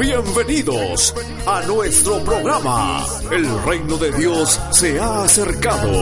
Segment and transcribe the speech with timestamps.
[0.00, 1.14] Bienvenidos
[1.46, 3.04] a nuestro programa.
[3.30, 5.92] El reino de Dios se ha acercado.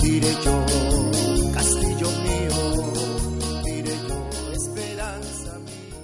[0.00, 0.64] Diré yo,
[1.52, 2.92] castillo mío,
[3.62, 6.00] diré yo, esperanza mía.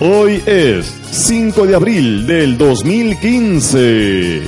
[0.00, 4.42] Hoy es 5 de abril del 2015,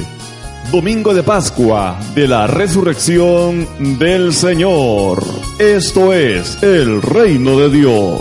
[0.75, 3.65] domingo de Pascua de la resurrección
[3.97, 5.23] del Señor.
[5.57, 8.21] Esto es el reino de Dios.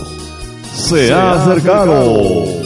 [0.72, 2.63] Se, ha acercado.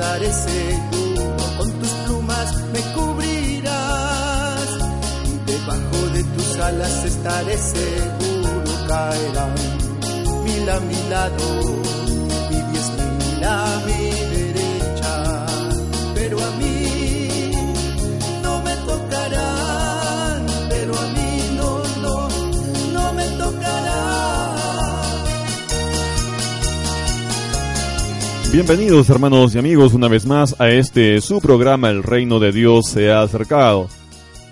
[0.00, 1.36] Estaré seguro.
[1.58, 4.68] Con tus plumas me cubrirás
[5.26, 8.72] y debajo de tus alas estaré seguro.
[8.88, 9.54] Caerán
[10.44, 11.46] mil a mi lado
[12.50, 13.99] y diez mil a mi
[28.52, 32.88] Bienvenidos hermanos y amigos una vez más a este su programa El reino de Dios
[32.88, 33.86] se ha acercado.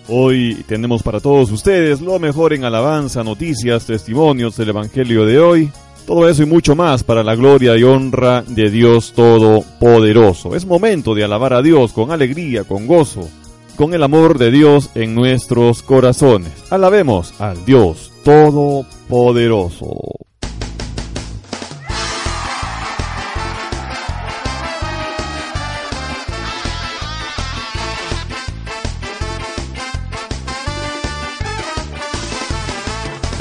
[0.06, 5.72] Hoy tenemos para todos ustedes lo mejor en alabanza, noticias, testimonios del Evangelio de hoy.
[6.06, 10.54] Todo eso y mucho más para la gloria y honra de Dios Todopoderoso.
[10.54, 13.28] Es momento de alabar a Dios con alegría, con gozo,
[13.74, 16.52] con el amor de Dios en nuestros corazones.
[16.70, 20.27] Alabemos al Dios Todopoderoso.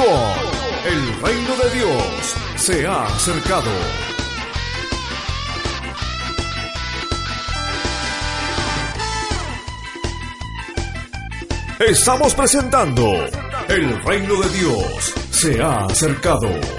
[0.00, 3.70] El reino de Dios se ha acercado.
[11.80, 13.12] Estamos presentando
[13.68, 16.77] El reino de Dios se ha acercado.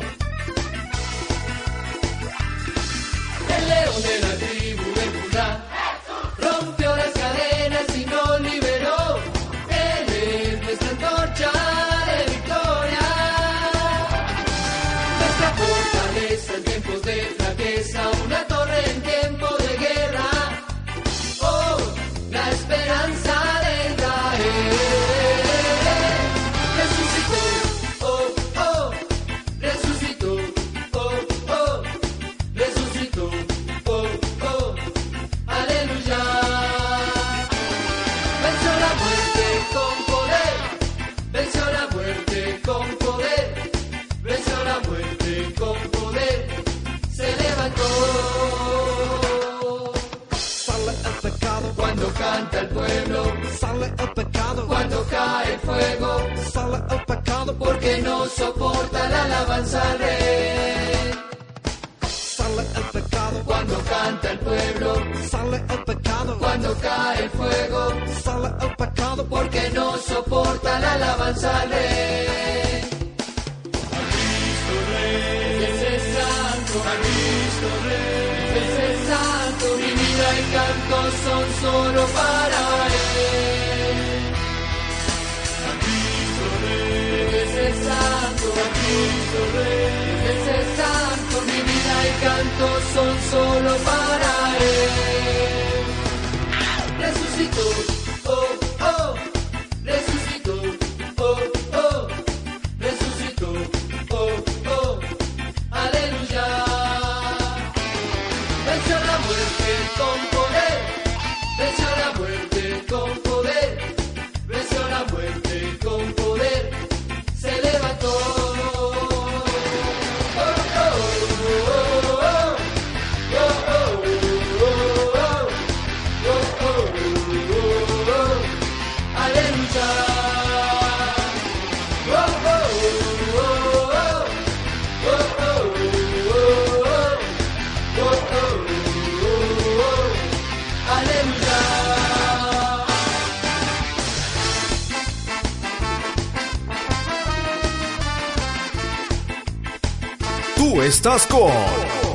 [151.00, 151.50] Estás con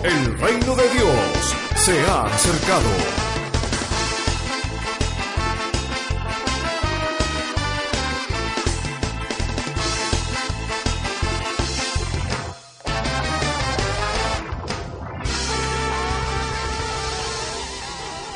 [0.03, 2.85] El reino de Dios se ha acercado.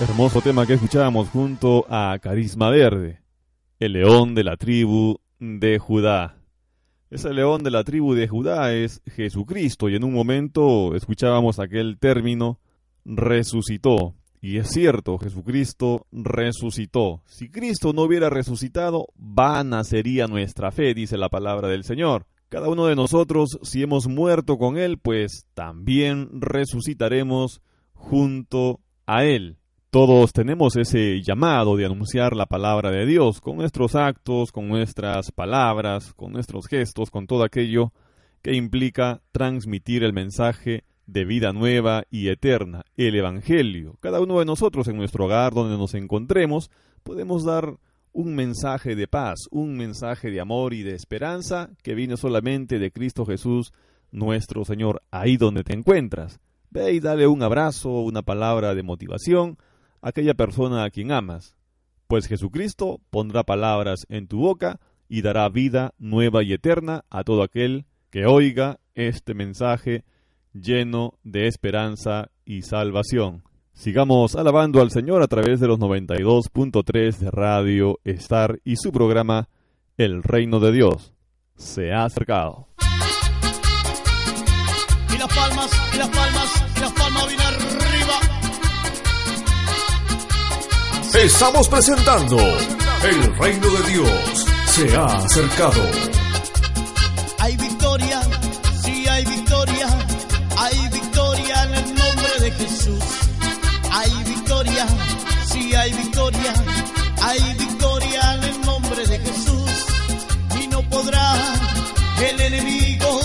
[0.01, 3.21] Hermoso tema que escuchábamos junto a Carisma Verde,
[3.81, 6.38] el león de la tribu de Judá.
[7.11, 11.99] Ese león de la tribu de Judá es Jesucristo y en un momento escuchábamos aquel
[11.99, 12.61] término
[13.07, 14.15] resucitó.
[14.43, 17.23] Y es cierto, Jesucristo resucitó.
[17.25, 22.27] Si Cristo no hubiera resucitado, vana sería nuestra fe, dice la palabra del Señor.
[22.51, 27.63] Cada uno de nosotros, si hemos muerto con Él, pues también resucitaremos
[27.95, 29.57] junto a Él.
[29.91, 35.33] Todos tenemos ese llamado de anunciar la palabra de Dios con nuestros actos, con nuestras
[35.33, 37.95] palabras, con nuestros gestos, con todo aquello
[38.43, 43.97] que implica transmitir el mensaje de vida nueva y eterna, el Evangelio.
[44.01, 46.71] Cada uno de nosotros en nuestro hogar donde nos encontremos
[47.03, 47.79] podemos dar
[48.13, 52.91] un mensaje de paz, un mensaje de amor y de esperanza que viene solamente de
[52.91, 53.73] Cristo Jesús,
[54.13, 56.41] nuestro Señor, ahí donde te encuentras.
[56.69, 59.57] Ve y dale un abrazo, una palabra de motivación
[60.03, 61.57] aquella persona a quien amas,
[62.07, 67.43] pues Jesucristo pondrá palabras en tu boca y dará vida nueva y eterna a todo
[67.43, 70.05] aquel que oiga este mensaje
[70.53, 73.45] lleno de esperanza y salvación.
[73.73, 79.49] Sigamos alabando al Señor a través de los 92.3 de Radio Star y su programa
[79.97, 81.13] El Reino de Dios
[81.59, 82.69] se ha acercado.
[85.15, 86.68] Y las palmas, y las palmas,
[91.15, 95.83] Estamos presentando El reino de Dios se ha acercado.
[97.39, 98.21] Hay victoria,
[98.83, 99.89] sí hay victoria.
[100.59, 103.05] Hay victoria en el nombre de Jesús.
[103.91, 104.87] Hay victoria,
[105.47, 106.55] sí hay victoria.
[107.23, 109.71] Hay victoria en el nombre de Jesús.
[110.63, 111.35] Y no podrá
[112.21, 113.18] el enemigo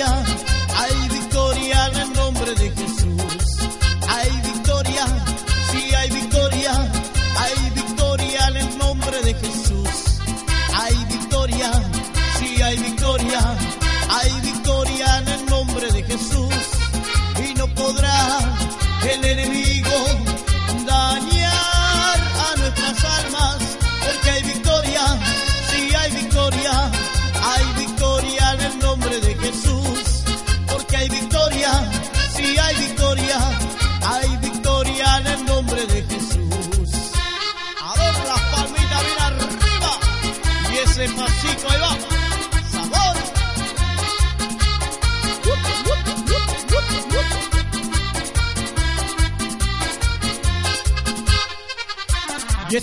[0.00, 0.49] cambiar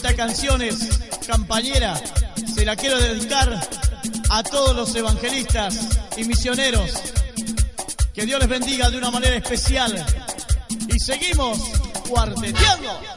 [0.08, 2.00] esta canción es campañera,
[2.56, 3.60] se la quiero dedicar
[4.30, 5.78] a todos los evangelistas
[6.16, 6.92] y misioneros.
[8.14, 10.06] Que Dios les bendiga de una manera especial.
[10.88, 11.60] Y seguimos
[12.08, 13.17] cuarteteando.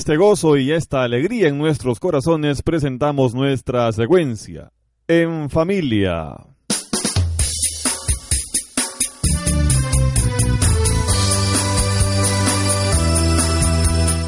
[0.00, 4.72] Este gozo y esta alegría en nuestros corazones presentamos nuestra secuencia.
[5.06, 6.36] En familia.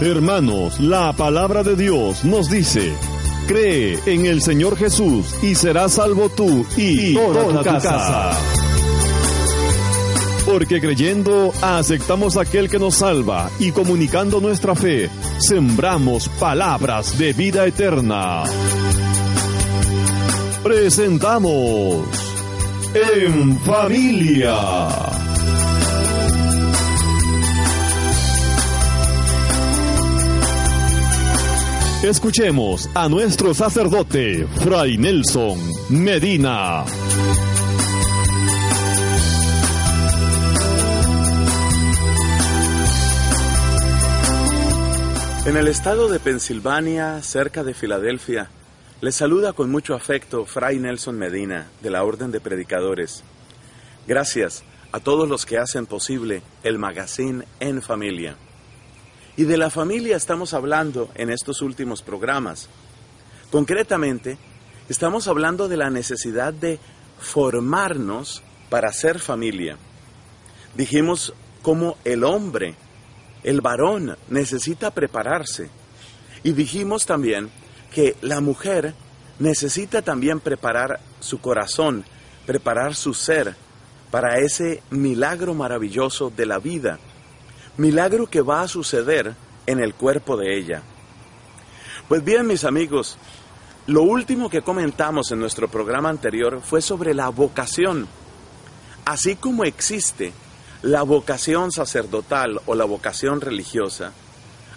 [0.02, 2.93] Hermanos, la palabra de Dios nos dice,
[3.49, 8.62] cree en el Señor Jesús y serás salvo tú y, toda, tu casa.
[10.45, 15.09] Porque creyendo aceptamos aquel que nos salva y comunicando nuestra fe,
[15.39, 18.43] sembramos palabras de vida eterna.
[20.63, 22.07] Presentamos
[22.95, 25.13] En Familia.
[32.03, 35.57] Escuchemos a nuestro sacerdote, Fray Nelson
[35.89, 36.85] Medina.
[45.45, 48.49] En el estado de Pensilvania, cerca de Filadelfia,
[49.01, 53.25] les saluda con mucho afecto Fray Nelson Medina, de la Orden de Predicadores.
[54.07, 58.37] Gracias a todos los que hacen posible el magazine En Familia.
[59.37, 62.69] Y de la familia estamos hablando en estos últimos programas.
[63.51, 64.39] Concretamente,
[64.89, 66.79] estamos hablando de la necesidad de
[67.19, 69.77] formarnos para ser familia.
[70.77, 72.77] Dijimos cómo el hombre
[73.45, 75.71] el varón necesita prepararse.
[76.43, 77.51] Y dijimos también
[77.93, 78.95] que la mujer
[79.39, 82.05] necesita también preparar su corazón,
[82.47, 83.55] preparar su ser
[84.11, 86.99] para ese milagro maravilloso de la vida,
[87.77, 89.35] milagro que va a suceder
[89.67, 90.83] en el cuerpo de ella.
[92.09, 93.17] Pues bien, mis amigos,
[93.87, 98.07] lo último que comentamos en nuestro programa anterior fue sobre la vocación.
[99.05, 100.33] Así como existe
[100.83, 104.12] la vocación sacerdotal o la vocación religiosa,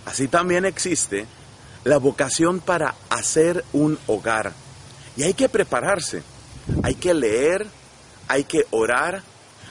[0.05, 1.25] así también existe
[1.83, 4.53] la vocación para hacer un hogar.
[5.17, 6.23] Y hay que prepararse,
[6.83, 7.67] hay que leer,
[8.27, 9.23] hay que orar,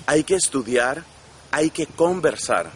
[0.06, 1.04] hay que estudiar,
[1.52, 2.70] hay que conversar.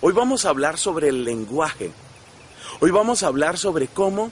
[0.00, 1.92] Hoy vamos a hablar sobre el lenguaje.
[2.80, 4.30] Hoy vamos a hablar sobre cómo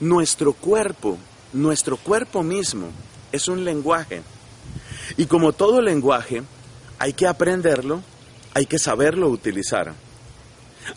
[0.00, 1.16] nuestro cuerpo,
[1.54, 2.88] nuestro cuerpo mismo,
[3.32, 4.22] es un lenguaje.
[5.16, 6.42] Y como todo lenguaje,
[6.98, 8.02] hay que aprenderlo,
[8.54, 9.94] hay que saberlo utilizar.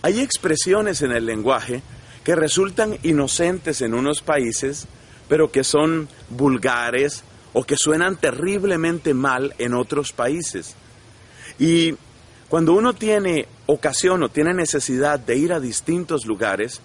[0.02, 1.82] Hay expresiones en el lenguaje
[2.24, 4.88] que resultan inocentes en unos países,
[5.28, 10.76] pero que son vulgares o que suenan terriblemente mal en otros países.
[11.60, 11.96] Y
[12.52, 16.82] Cuando uno tiene ocasión o tiene necesidad de ir a distintos lugares,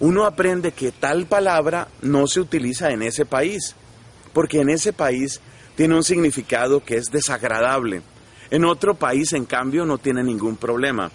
[0.00, 3.76] uno aprende que tal palabra no se utiliza en ese país,
[4.32, 5.40] porque en ese país
[5.76, 8.02] tiene un significado que es desagradable.
[8.50, 11.10] En otro país, en cambio, no tiene ningún problema.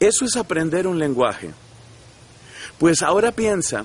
[0.00, 1.50] Eso es aprender un lenguaje.
[2.78, 3.84] Pues ahora piensa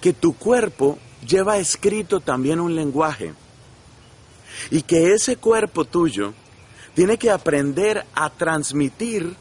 [0.00, 3.34] que tu cuerpo lleva escrito también un lenguaje
[4.70, 6.34] y que ese cuerpo tuyo
[6.94, 9.34] tiene que aprender a transmitir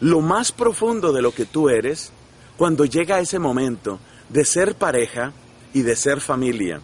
[0.00, 2.12] lo más profundo de lo que tú eres
[2.56, 5.32] cuando llega ese momento de ser pareja
[5.74, 6.80] y de ser familia.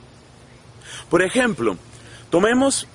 [1.11, 1.77] Por ejemplo,
[2.31, 2.87] tomemos,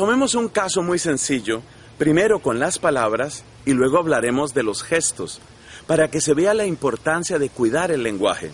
[0.00, 1.60] tomemos un caso muy sencillo,
[1.98, 5.42] primero con las palabras y luego hablaremos de los gestos,
[5.86, 8.50] para que se vea la importancia de cuidar el lenguaje.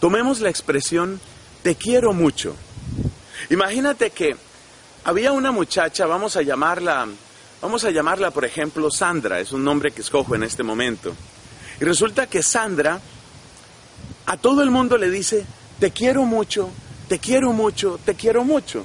[0.00, 1.20] Tomemos la expresión
[1.62, 2.56] te quiero mucho.
[3.48, 4.34] Imagínate que
[5.04, 7.06] había una muchacha, vamos a llamarla,
[7.62, 11.14] vamos a llamarla por ejemplo Sandra, es un nombre que escojo en este momento.
[11.80, 13.00] Y resulta que Sandra
[14.26, 15.46] a todo el mundo le dice,
[15.78, 16.70] te quiero mucho,
[17.06, 18.84] te quiero mucho, te quiero mucho.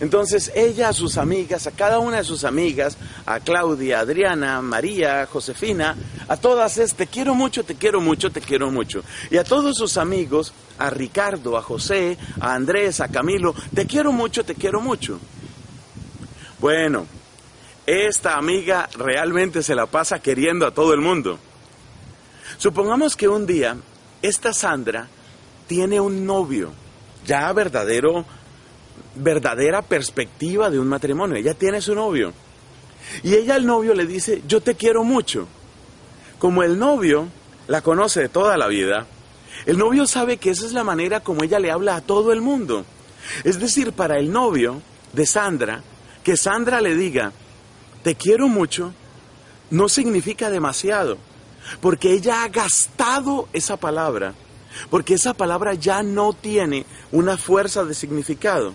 [0.00, 5.26] Entonces ella a sus amigas, a cada una de sus amigas, a Claudia, Adriana, María,
[5.26, 5.96] Josefina,
[6.28, 9.02] a todas es, te quiero mucho, te quiero mucho, te quiero mucho.
[9.30, 14.12] Y a todos sus amigos, a Ricardo, a José, a Andrés, a Camilo, te quiero
[14.12, 15.18] mucho, te quiero mucho.
[16.60, 17.06] Bueno,
[17.86, 21.38] esta amiga realmente se la pasa queriendo a todo el mundo.
[22.56, 23.76] Supongamos que un día
[24.22, 25.08] esta Sandra
[25.66, 26.72] tiene un novio,
[27.26, 28.24] ya verdadero,
[29.18, 31.36] verdadera perspectiva de un matrimonio.
[31.36, 32.32] Ella tiene su novio.
[33.22, 35.48] Y ella al novio le dice, yo te quiero mucho.
[36.38, 37.28] Como el novio
[37.66, 39.06] la conoce de toda la vida,
[39.66, 42.40] el novio sabe que esa es la manera como ella le habla a todo el
[42.40, 42.84] mundo.
[43.44, 44.80] Es decir, para el novio
[45.12, 45.82] de Sandra,
[46.22, 47.32] que Sandra le diga,
[48.02, 48.92] te quiero mucho,
[49.70, 51.18] no significa demasiado,
[51.80, 54.34] porque ella ha gastado esa palabra,
[54.90, 58.74] porque esa palabra ya no tiene una fuerza de significado.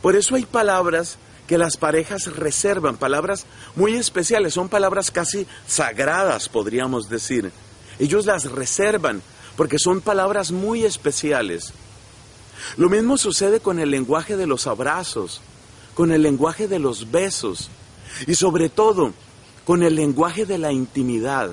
[0.00, 6.48] Por eso hay palabras que las parejas reservan, palabras muy especiales, son palabras casi sagradas,
[6.48, 7.52] podríamos decir.
[7.98, 9.22] Ellos las reservan
[9.56, 11.72] porque son palabras muy especiales.
[12.76, 15.40] Lo mismo sucede con el lenguaje de los abrazos,
[15.94, 17.68] con el lenguaje de los besos
[18.26, 19.12] y sobre todo
[19.64, 21.50] con el lenguaje de la intimidad.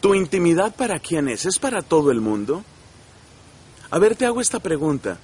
[0.00, 1.46] ¿Tu intimidad para quién es?
[1.46, 2.64] ¿Es para todo el mundo?
[3.90, 5.18] A ver, te hago esta pregunta.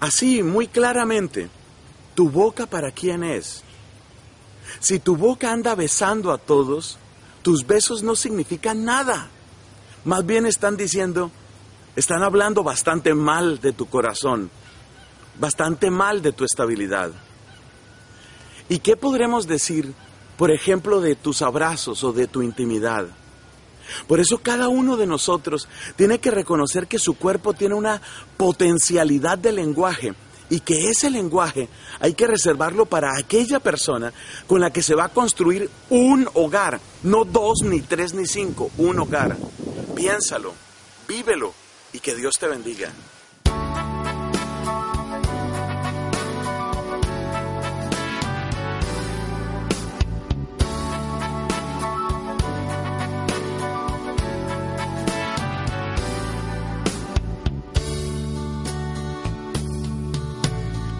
[0.00, 1.48] Así, muy claramente,
[2.14, 3.64] ¿tu boca para quién es?
[4.80, 6.98] Si tu boca anda besando a todos,
[7.42, 9.28] tus besos no significan nada.
[10.04, 11.30] Más bien están diciendo,
[11.96, 14.50] están hablando bastante mal de tu corazón,
[15.40, 17.10] bastante mal de tu estabilidad.
[18.68, 19.94] ¿Y qué podremos decir,
[20.36, 23.08] por ejemplo, de tus abrazos o de tu intimidad?
[24.06, 28.00] Por eso cada uno de nosotros tiene que reconocer que su cuerpo tiene una
[28.36, 30.14] potencialidad de lenguaje
[30.50, 31.68] y que ese lenguaje
[32.00, 34.12] hay que reservarlo para aquella persona
[34.46, 38.70] con la que se va a construir un hogar, no dos, ni tres, ni cinco,
[38.78, 39.36] un hogar.
[39.94, 40.54] Piénsalo,
[41.06, 41.52] vívelo
[41.92, 42.92] y que Dios te bendiga.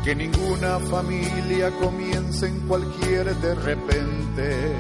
[0.08, 4.74] Que ninguna familia comience en cualquier de repente.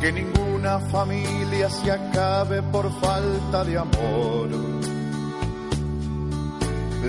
[0.00, 4.48] Que ninguna familia se acabe por falta de amor.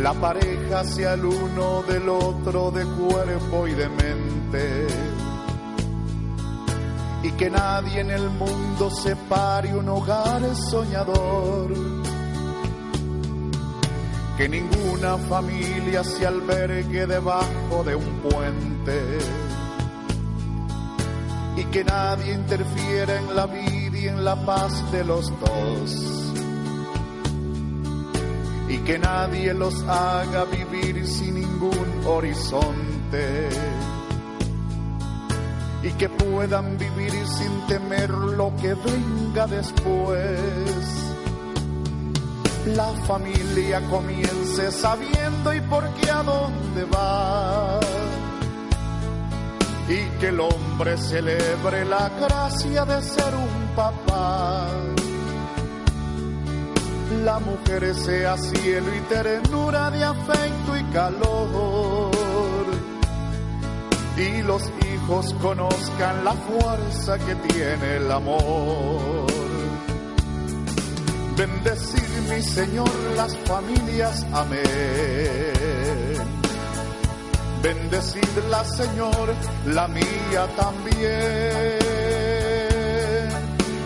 [0.02, 4.88] La pareja sea el uno del otro de cuerpo y de mente.
[7.22, 12.15] Y que nadie en el mundo separe un hogar soñador
[14.38, 19.02] que ninguna familia se albergue debajo de un puente.
[21.58, 26.34] Y que nadie interfiera en la vida y en la paz de los dos.
[28.68, 33.50] Y que nadie los haga vivir sin ningún horizonte.
[35.82, 41.15] Y que puedan vivir sin temer lo que venga después
[42.66, 47.80] la familia comience sabiendo y por qué a dónde va.
[49.88, 54.68] Y que el hombre celebre la gracia de ser un papá.
[57.24, 62.12] La mujer sea cielo y ternura de afecto y calor.
[64.18, 69.25] y los hijos conozcan la fuerza que tiene el amor.
[71.38, 74.62] Bendecir mi Señor las familias, amén.
[77.62, 79.34] Bendecirla Señor,
[79.66, 81.80] la mía también.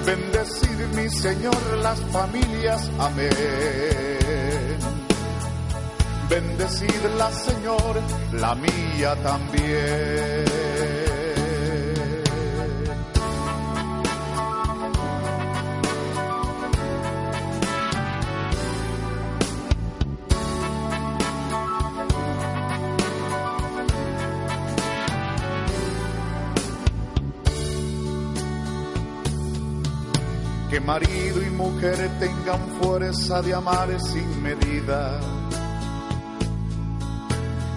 [0.05, 3.29] Bendecir mi Señor las familias, amén.
[6.29, 7.99] Bendecirla Señor,
[8.33, 10.58] la mía también.
[30.89, 35.19] Marido y mujer tengan fuerza de amar sin medida.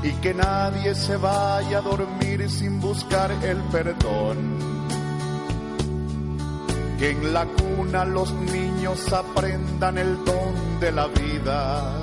[0.03, 4.38] Y que nadie se vaya a dormir sin buscar el perdón.
[6.98, 12.03] Que en la cuna los niños aprendan el don de la vida.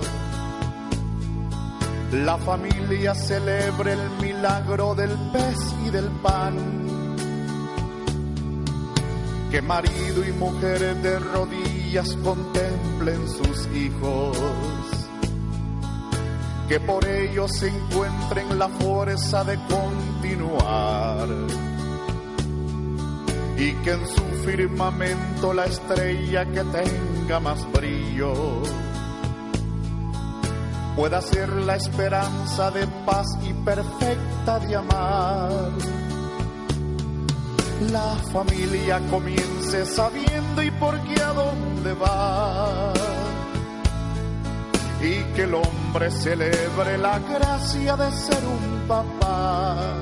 [2.12, 6.89] La familia celebre el milagro del pez y del pan
[9.52, 14.38] que marido y mujer de rodillas contemplen sus hijos,
[16.68, 21.28] que por ellos se encuentren la fuerza de continuar.
[23.58, 28.62] Y que en su firmamento la estrella que tenga más brillo
[30.96, 35.99] pueda ser la esperanza de paz y perfecta de amar
[37.82, 42.94] la familia comience sabiendo y por qué a dónde va.
[45.02, 49.96] Y que el hombre celebre la gracia de ser un papá.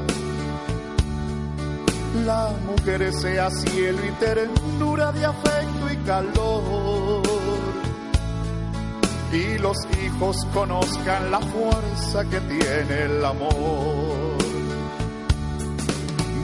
[2.25, 7.21] La mujer sea cielo y ternura de afecto y calor.
[9.31, 14.26] Y los hijos conozcan la fuerza que tiene el amor.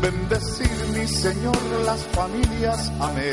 [0.03, 3.31] Bendecir mi Señor las familias, amén.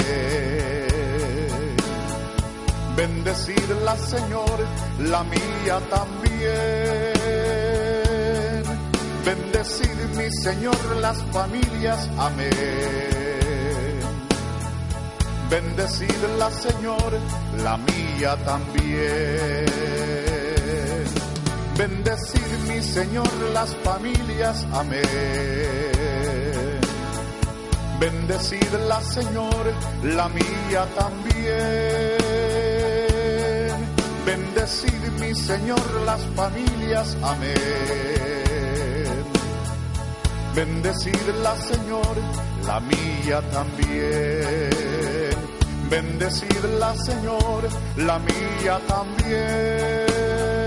[2.94, 4.58] Bendecirla, Señor,
[5.00, 7.10] la mía también.
[9.24, 12.52] Bendecir mi Señor las familias, amén.
[15.50, 17.18] Bendecirla, Señor,
[17.64, 19.64] la mía también.
[21.76, 25.99] Bendecir mi Señor las familias, amén.
[28.00, 32.20] Bendecirla, Señor, la mía también.
[34.24, 37.54] Bendecid, mi Señor, las familias, amén.
[40.54, 42.16] Bendecirla, Señor,
[42.66, 44.70] la mía también.
[45.90, 50.59] Bendecirla, Señor, la mía también.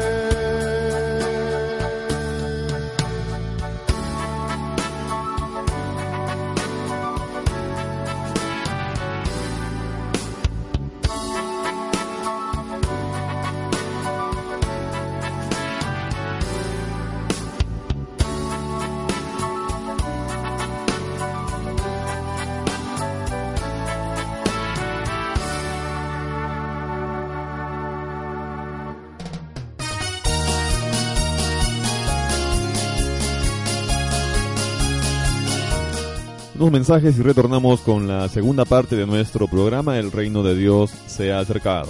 [36.64, 40.92] Unos mensajes y retornamos con la segunda parte de nuestro programa El Reino de Dios
[41.08, 41.90] se ha acercado.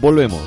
[0.00, 0.40] Volvemos.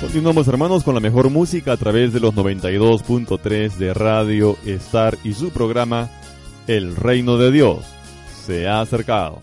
[0.00, 5.34] Continuamos hermanos con la mejor música a través de los 92.3 de Radio Star y
[5.34, 6.10] su programa
[6.66, 7.84] El Reino de Dios
[8.44, 9.38] se ha acercado.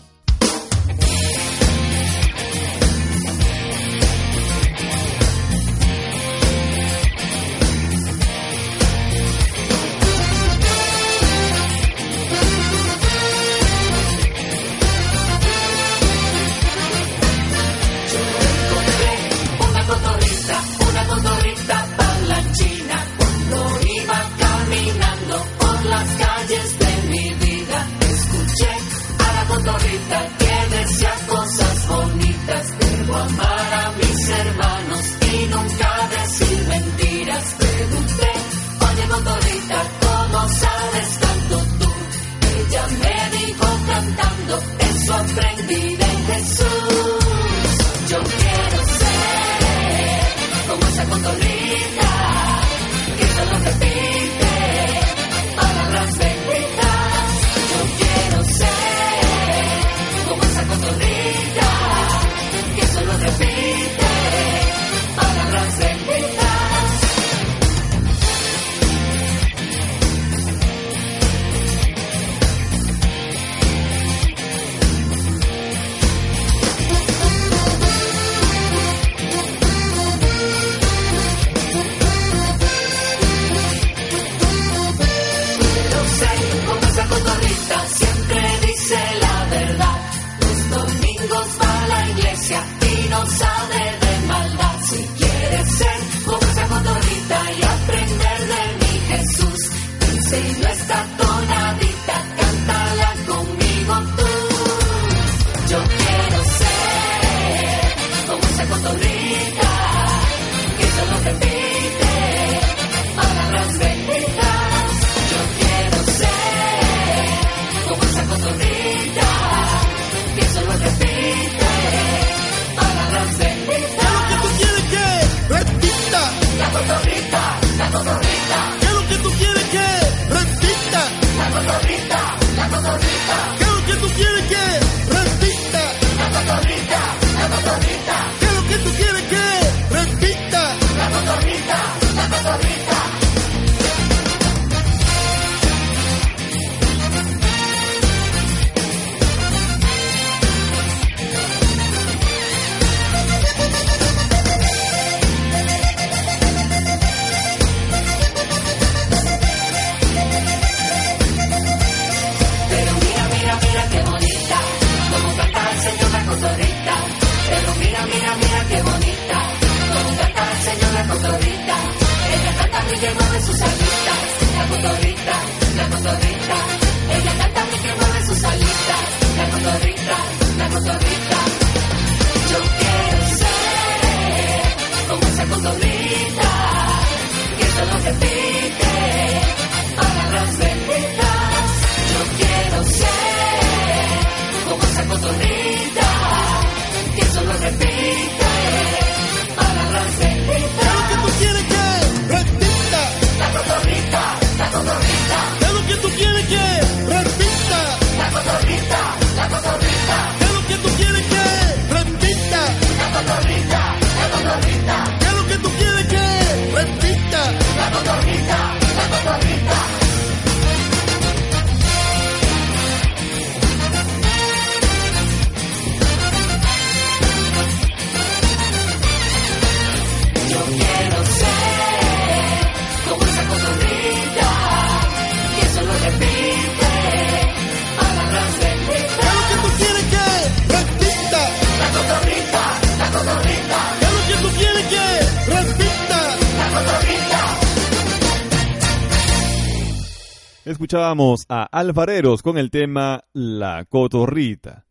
[250.86, 254.86] Escuchábamos a Alfareros con el tema La Cotorrita.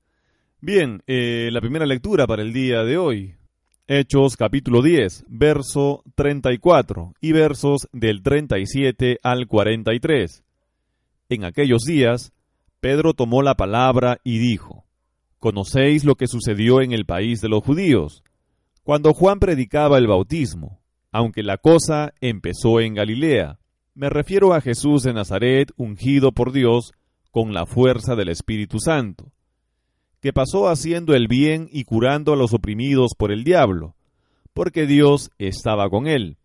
[0.59, 3.35] Bien, eh, la primera lectura para el día de hoy.
[3.87, 10.43] Hechos capítulo 10, verso 34 y versos del 37 al 43.
[11.29, 12.33] En aquellos días,
[12.81, 14.83] Pedro tomó la palabra y dijo,
[15.39, 18.21] ¿Conocéis lo que sucedió en el país de los judíos?
[18.83, 20.81] Cuando Juan predicaba el bautismo,
[21.13, 23.59] aunque la cosa empezó en Galilea.
[23.97, 26.91] Me refiero a Jesús de Nazaret, ungido por Dios
[27.31, 29.31] con la fuerza del Espíritu Santo,
[30.19, 33.95] que pasó haciendo el bien y curando a los oprimidos por el diablo,
[34.53, 36.35] porque Dios estaba con él.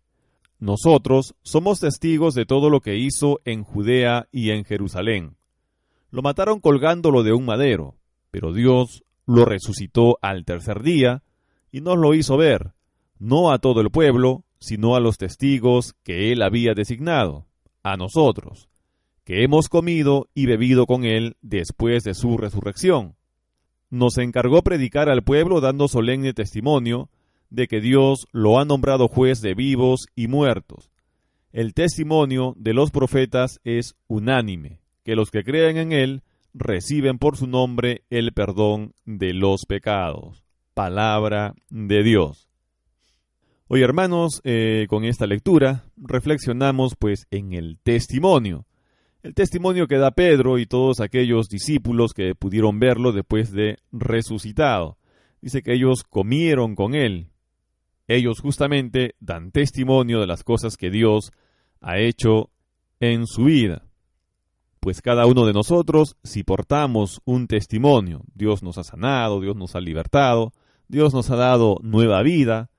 [0.59, 5.35] Nosotros somos testigos de todo lo que hizo en Judea y en Jerusalén.
[6.09, 7.95] Lo mataron colgándolo de un madero,
[8.31, 11.21] pero Dios lo resucitó al tercer día
[11.69, 12.71] y nos lo hizo ver,
[13.19, 17.47] no a todo el pueblo, sino a los testigos que él había designado,
[17.83, 18.69] a nosotros,
[19.25, 23.15] que hemos comido y bebido con él después de su resurrección.
[23.89, 27.09] Nos encargó predicar al pueblo dando solemne testimonio
[27.49, 30.91] de que Dios lo ha nombrado juez de vivos y muertos.
[31.51, 36.21] El testimonio de los profetas es unánime, que los que creen en él
[36.53, 40.45] reciben por su nombre el perdón de los pecados.
[40.73, 42.50] Palabra de Dios.
[43.73, 48.65] Hoy hermanos, eh, con esta lectura reflexionamos pues en el testimonio.
[49.23, 54.97] El testimonio que da Pedro y todos aquellos discípulos que pudieron verlo después de resucitado.
[55.39, 57.29] Dice que ellos comieron con él.
[58.09, 61.31] Ellos justamente dan testimonio de las cosas que Dios
[61.79, 62.49] ha hecho
[62.99, 63.85] en su vida.
[64.81, 69.77] Pues cada uno de nosotros, si portamos un testimonio, Dios nos ha sanado, Dios nos
[69.77, 70.51] ha libertado,
[70.89, 72.69] Dios nos ha dado nueva vida,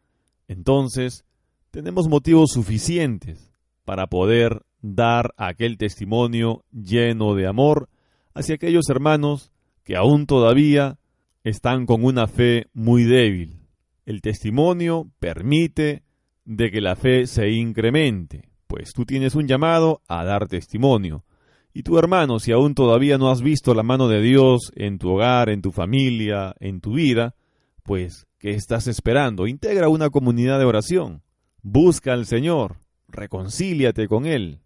[0.53, 1.25] entonces
[1.71, 3.53] tenemos motivos suficientes
[3.85, 7.89] para poder dar aquel testimonio lleno de amor
[8.35, 9.51] hacia aquellos hermanos
[9.83, 10.99] que aún todavía
[11.43, 13.67] están con una fe muy débil.
[14.05, 16.03] El testimonio permite
[16.45, 21.25] de que la fe se incremente, pues tú tienes un llamado a dar testimonio.
[21.73, 25.11] Y tu hermano, si aún todavía no has visto la mano de Dios en tu
[25.11, 27.35] hogar, en tu familia, en tu vida,
[27.83, 29.47] pues, ¿qué estás esperando?
[29.47, 31.23] Integra una comunidad de oración.
[31.63, 32.77] Busca al Señor.
[33.09, 34.61] Reconcíliate con Él.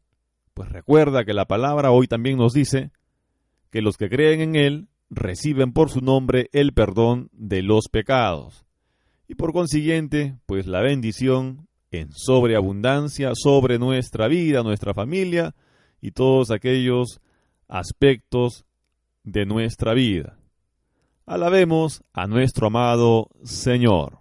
[0.55, 2.91] Pues recuerda que la palabra hoy también nos dice
[3.71, 8.65] que los que creen en Él reciben por su nombre el perdón de los pecados.
[9.29, 15.55] Y por consiguiente, pues la bendición en sobreabundancia sobre nuestra vida, nuestra familia
[16.01, 17.21] y todos aquellos
[17.69, 18.65] aspectos
[19.25, 20.39] de nuestra vida.
[21.29, 24.21] Alabemos a nuestro amado Señor.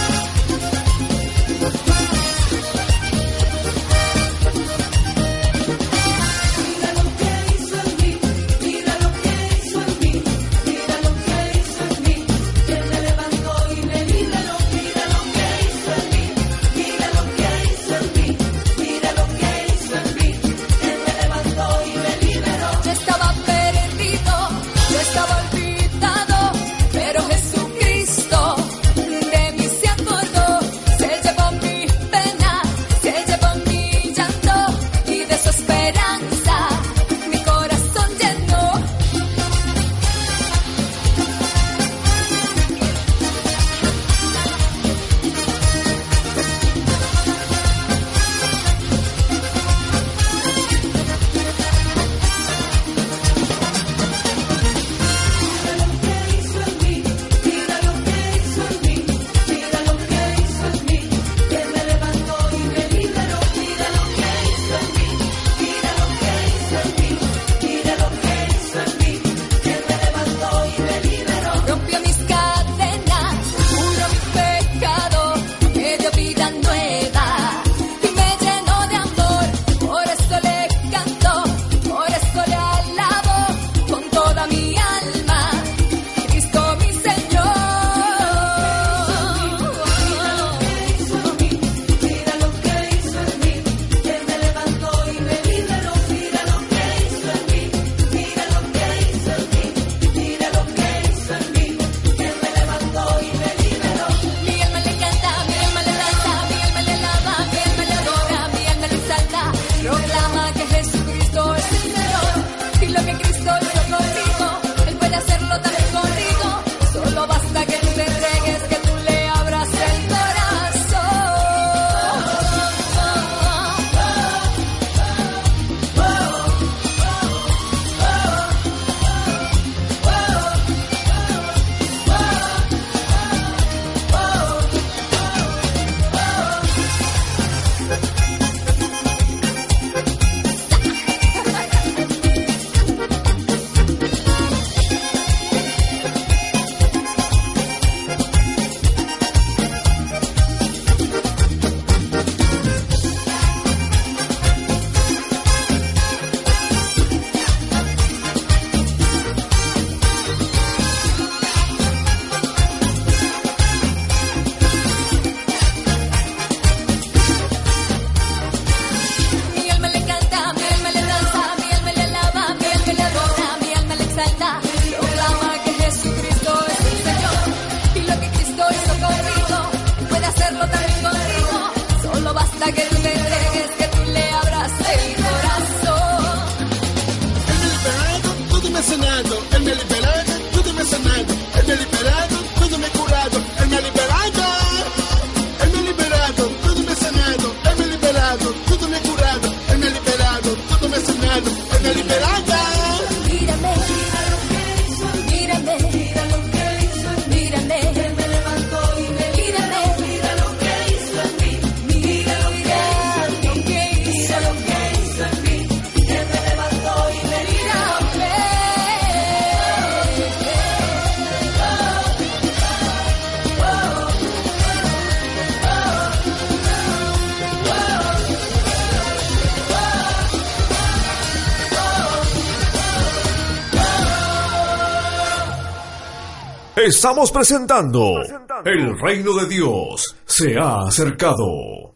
[236.93, 238.21] Estamos presentando
[238.65, 241.95] El reino de Dios se ha acercado.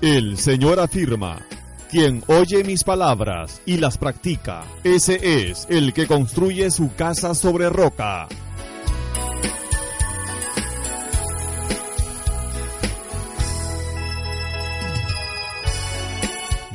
[0.00, 1.46] El Señor afirma,
[1.90, 7.68] quien oye mis palabras y las practica, ese es el que construye su casa sobre
[7.68, 8.26] roca.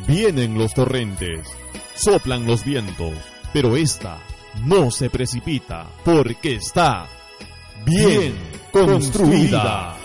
[0.07, 1.47] Vienen los torrentes,
[1.95, 3.15] soplan los vientos,
[3.55, 4.17] pero esta
[4.65, 7.07] no se precipita porque está
[7.85, 8.35] bien
[8.69, 9.95] construida.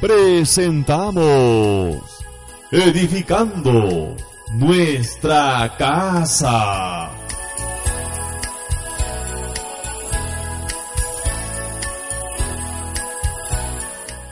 [0.00, 2.02] Presentamos
[2.72, 4.16] Edificando
[4.54, 7.08] nuestra casa.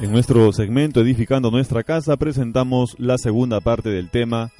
[0.00, 4.50] En nuestro segmento Edificando nuestra casa presentamos la segunda parte del tema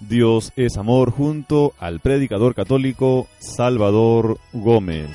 [0.00, 5.10] Dios es amor junto al predicador católico Salvador Gómez.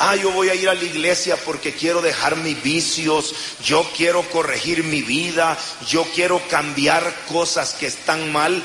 [0.00, 4.22] Ah, yo voy a ir a la iglesia porque quiero dejar mis vicios, yo quiero
[4.30, 8.62] corregir mi vida, yo quiero cambiar cosas que están mal.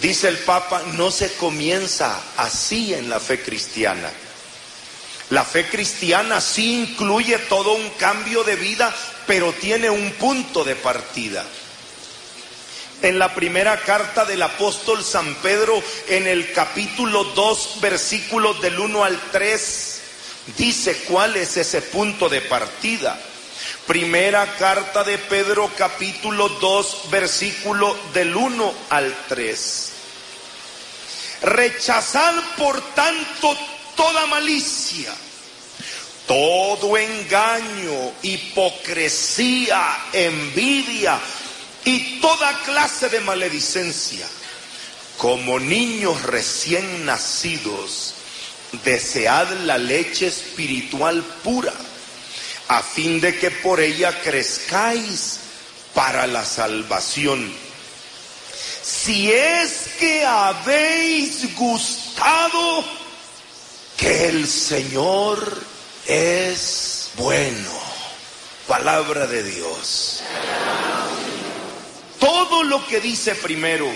[0.00, 4.08] Dice el Papa, no se comienza así en la fe cristiana.
[5.30, 8.94] La fe cristiana sí incluye todo un cambio de vida,
[9.26, 11.44] pero tiene un punto de partida.
[13.02, 19.04] En la primera carta del apóstol San Pedro, en el capítulo 2, versículos del 1
[19.04, 20.00] al 3,
[20.56, 23.20] dice cuál es ese punto de partida.
[23.86, 29.92] Primera carta de Pedro capítulo 2 versículo del 1 al 3.
[31.42, 33.56] Rechazad por tanto
[33.98, 35.12] toda malicia,
[36.24, 41.18] todo engaño, hipocresía, envidia
[41.84, 44.24] y toda clase de maledicencia.
[45.16, 48.14] Como niños recién nacidos,
[48.84, 51.74] desead la leche espiritual pura,
[52.68, 55.40] a fin de que por ella crezcáis
[55.92, 57.52] para la salvación.
[58.80, 62.97] Si es que habéis gustado
[63.98, 65.62] que el Señor
[66.06, 67.70] es bueno.
[68.66, 70.22] Palabra de Dios.
[72.18, 73.90] Todo lo que dice primero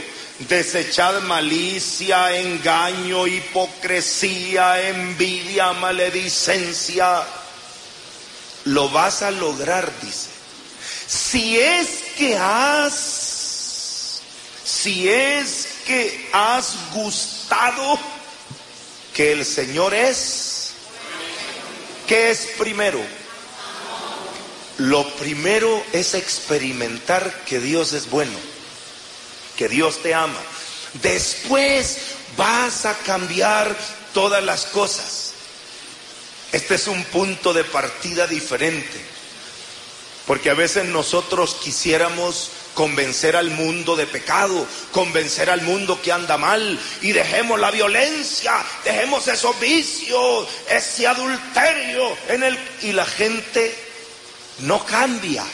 [0.49, 7.23] Desechad malicia, engaño, hipocresía, envidia, maledicencia.
[8.65, 10.31] Lo vas a lograr, dice.
[11.07, 14.21] Si es que has,
[14.65, 17.99] si es que has gustado
[19.15, 20.71] que el Señor es,
[22.07, 23.01] ¿qué es primero?
[24.79, 28.53] Lo primero es experimentar que Dios es bueno
[29.57, 30.41] que Dios te ama.
[31.03, 31.99] Después
[32.37, 33.77] vas a cambiar
[34.13, 35.33] todas las cosas.
[36.53, 39.12] Este es un punto de partida diferente.
[40.27, 46.39] Porque a veces nosotros quisiéramos convencer al mundo de pecado, convencer al mundo que anda
[46.39, 48.53] mal y dejemos la violencia,
[48.85, 53.75] dejemos esos vicios, ese adulterio en el y la gente
[54.61, 55.45] no cambia.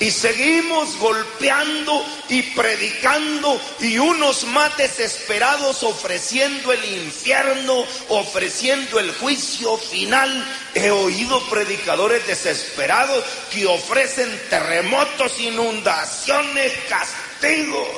[0.00, 9.76] Y seguimos golpeando y predicando y unos más desesperados ofreciendo el infierno, ofreciendo el juicio
[9.76, 10.46] final.
[10.74, 17.88] He oído predicadores desesperados que ofrecen terremotos, inundaciones, castigos.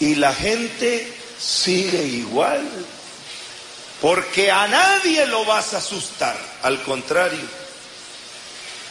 [0.00, 1.06] Y la gente
[1.38, 2.68] sigue igual.
[4.00, 6.36] Porque a nadie lo vas a asustar.
[6.62, 7.62] Al contrario.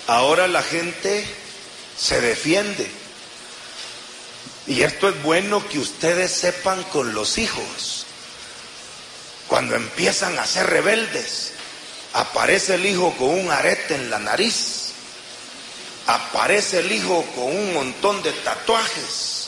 [0.08, 1.26] Ahora la gente
[1.98, 2.90] se defiende.
[4.68, 8.06] Y esto es bueno que ustedes sepan con los hijos.
[9.48, 11.52] Cuando empiezan a ser rebeldes,
[12.14, 14.92] aparece el hijo con un arete en la nariz,
[16.08, 19.48] aparece el hijo con un montón de tatuajes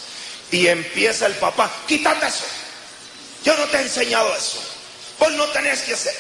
[0.52, 2.46] y empieza el papá, quítate eso,
[3.44, 4.62] yo no te he enseñado eso,
[5.20, 6.16] vos no tenés que hacer.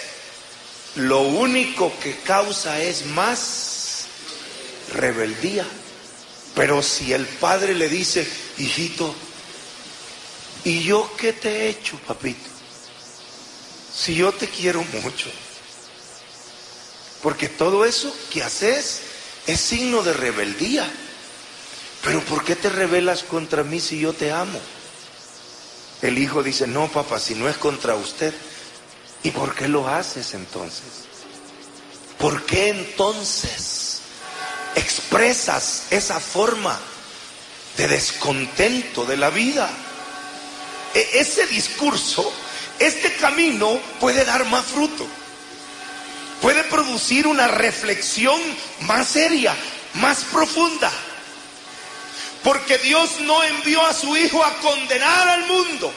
[0.96, 4.06] Lo único que causa es más
[4.94, 5.66] rebeldía.
[6.56, 8.28] Pero si el padre le dice,
[8.58, 9.14] hijito,
[10.64, 12.50] ¿y yo qué te he hecho, papito?
[13.96, 15.30] Si yo te quiero mucho.
[17.22, 19.02] Porque todo eso que haces
[19.48, 20.90] es signo de rebeldía.
[22.04, 24.60] Pero ¿por qué te rebelas contra mí si yo te amo?
[26.02, 28.34] El hijo dice, no, papá, si no es contra usted.
[29.24, 31.04] ¿Y por qué lo haces entonces?
[32.24, 33.73] ¿por qué entonces
[34.76, 36.80] expresas esa forma
[37.78, 39.70] de descontento de la vida?
[40.94, 42.32] E- ese discurso,
[42.80, 45.06] este camino puede dar más fruto,
[46.42, 48.40] puede producir una reflexión
[48.82, 49.56] más seria,
[49.96, 50.92] más profunda.
[52.44, 55.94] Porque Dios no envió a su Hijo a condenar al mundo,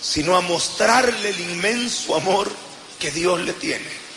[0.00, 2.50] sino a mostrarle el inmenso amor
[2.98, 4.07] que Dios le tiene.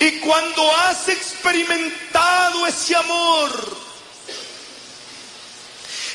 [0.00, 3.76] Y cuando has experimentado ese amor,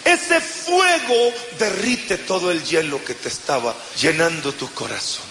[0.05, 5.25] ese fuego derrite todo el hielo que te estaba llenando tu corazón.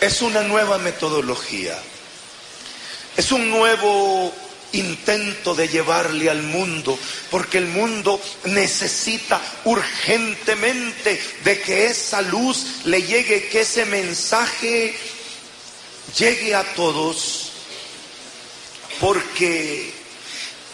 [0.00, 1.78] Es una nueva metodología.
[3.16, 4.32] Es un nuevo
[4.72, 6.98] intento de llevarle al mundo,
[7.30, 14.96] porque el mundo necesita urgentemente de que esa luz le llegue, que ese mensaje
[16.16, 17.52] llegue a todos,
[19.00, 19.92] porque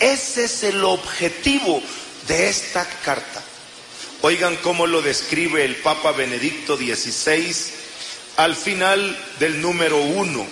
[0.01, 1.83] ese es el objetivo
[2.27, 3.43] de esta carta.
[4.23, 7.55] Oigan cómo lo describe el Papa Benedicto XVI
[8.37, 10.47] al final del número uno.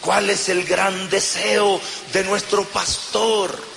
[0.00, 1.80] ¿Cuál es el gran deseo
[2.12, 3.67] de nuestro pastor?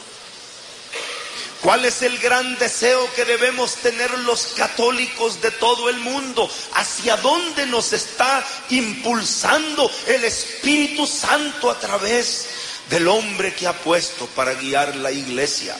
[1.61, 6.49] ¿Cuál es el gran deseo que debemos tener los católicos de todo el mundo?
[6.73, 12.47] ¿Hacia dónde nos está impulsando el Espíritu Santo a través
[12.89, 15.77] del hombre que ha puesto para guiar la iglesia?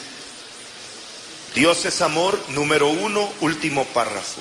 [1.52, 4.40] Dios es amor, número uno, último párrafo.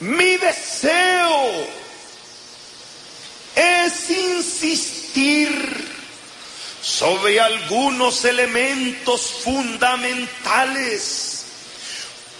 [0.00, 1.66] Mi deseo
[3.54, 5.97] es insistir
[6.82, 11.44] sobre algunos elementos fundamentales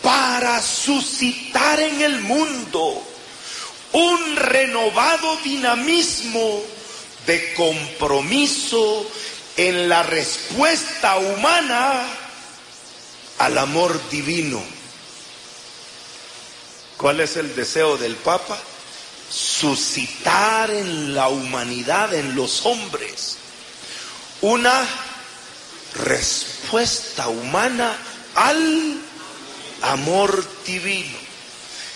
[0.02, 3.02] para suscitar en el mundo
[3.92, 6.62] un renovado dinamismo
[7.26, 9.06] de compromiso
[9.56, 12.06] en la respuesta humana
[13.38, 14.62] al amor divino.
[16.96, 18.58] ¿Cuál es el deseo del Papa?
[19.30, 23.36] Suscitar en la humanidad, en los hombres,
[24.40, 24.86] una
[26.04, 27.96] respuesta humana
[28.34, 29.00] al
[29.82, 31.16] amor divino.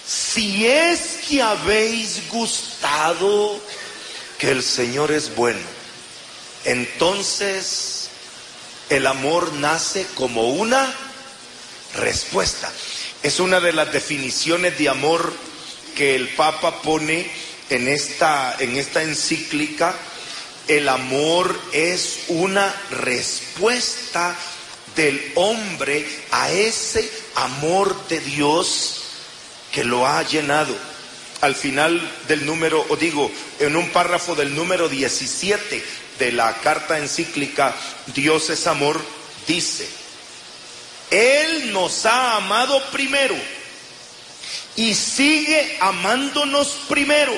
[0.07, 3.61] Si es que habéis gustado
[4.39, 5.61] que el Señor es bueno,
[6.65, 8.09] entonces
[8.89, 10.93] el amor nace como una
[11.95, 12.71] respuesta.
[13.23, 15.33] Es una de las definiciones de amor
[15.97, 17.31] que el Papa pone
[17.71, 19.95] en esta, en esta encíclica.
[20.69, 24.37] El amor es una respuesta
[24.95, 29.03] del hombre a ese amor de Dios
[29.73, 30.75] que lo ha llenado.
[31.41, 35.85] Al final del número, o digo, en un párrafo del número 17
[36.19, 37.75] de la carta encíclica
[38.15, 39.01] Dios es amor,
[39.49, 39.89] dice,
[41.11, 43.35] Él nos ha amado primero
[44.77, 47.33] y sigue amándonos primero.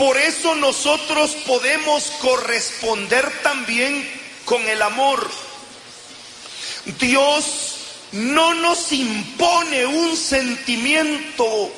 [0.00, 4.10] Por eso nosotros podemos corresponder también
[4.46, 5.30] con el amor.
[6.98, 7.44] Dios
[8.12, 11.70] no nos impone un sentimiento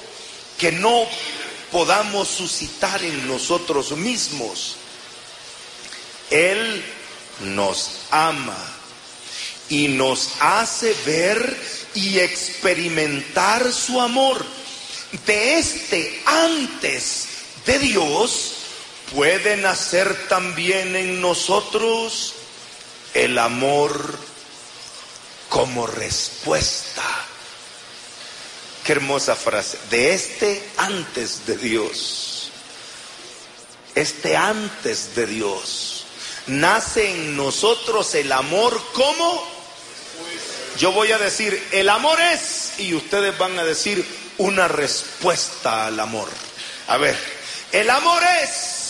[0.57, 1.05] que no
[1.73, 4.77] podamos suscitar en nosotros mismos.
[6.31, 6.81] Él
[7.41, 8.73] nos ama
[9.69, 11.61] y nos hace ver
[11.97, 14.47] y experimentar su amor.
[15.27, 17.32] De este antes
[17.67, 18.53] de Dios
[19.15, 22.35] puede nacer también en nosotros
[23.15, 24.19] el amor
[25.49, 27.03] como respuesta.
[28.85, 29.79] Qué hermosa frase.
[29.91, 32.51] De este antes de Dios.
[33.95, 36.05] Este antes de Dios.
[36.47, 39.53] Nace en nosotros el amor como...
[40.79, 44.05] Yo voy a decir, el amor es, y ustedes van a decir
[44.39, 46.29] una respuesta al amor.
[46.89, 47.17] A ver,
[47.73, 48.83] el amor es.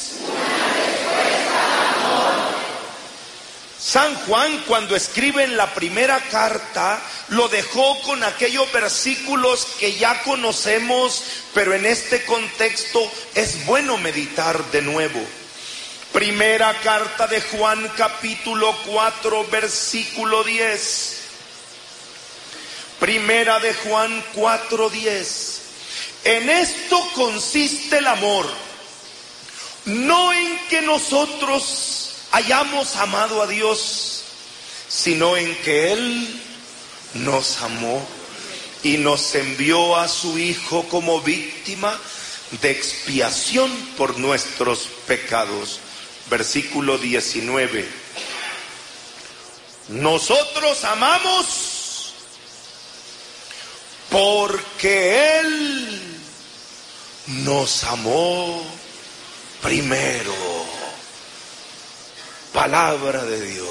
[3.79, 10.23] San Juan cuando escribe en la primera carta lo dejó con aquellos versículos que ya
[10.23, 11.23] conocemos,
[11.53, 13.01] pero en este contexto
[13.35, 15.21] es bueno meditar de nuevo.
[16.13, 21.23] Primera carta de Juan capítulo 4 versículo 10.
[23.01, 25.61] Primera de Juan 4:10.
[26.25, 28.47] En esto consiste el amor,
[29.85, 34.23] no en que nosotros hayamos amado a Dios,
[34.89, 36.41] sino en que Él
[37.15, 38.05] nos amó
[38.83, 41.99] y nos envió a su Hijo como víctima
[42.61, 45.81] de expiación por nuestros pecados.
[46.31, 47.89] versículo 19.
[49.89, 52.15] Nosotros amamos
[54.09, 56.01] porque Él
[57.45, 58.63] nos amó
[59.63, 60.35] primero.
[62.53, 63.69] Palabra de Dios.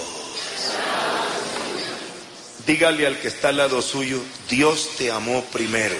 [2.65, 5.95] Dígale al que está al lado suyo, Dios te amó primero.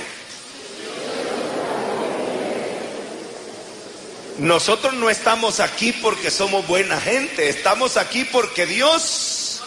[4.38, 9.62] Nosotros no estamos aquí porque somos buena gente, estamos aquí porque Dios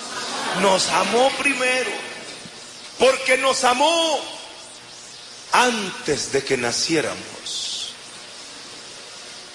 [0.60, 1.90] nos amó primero,
[2.98, 4.20] porque nos amó
[5.52, 7.33] antes de que naciéramos.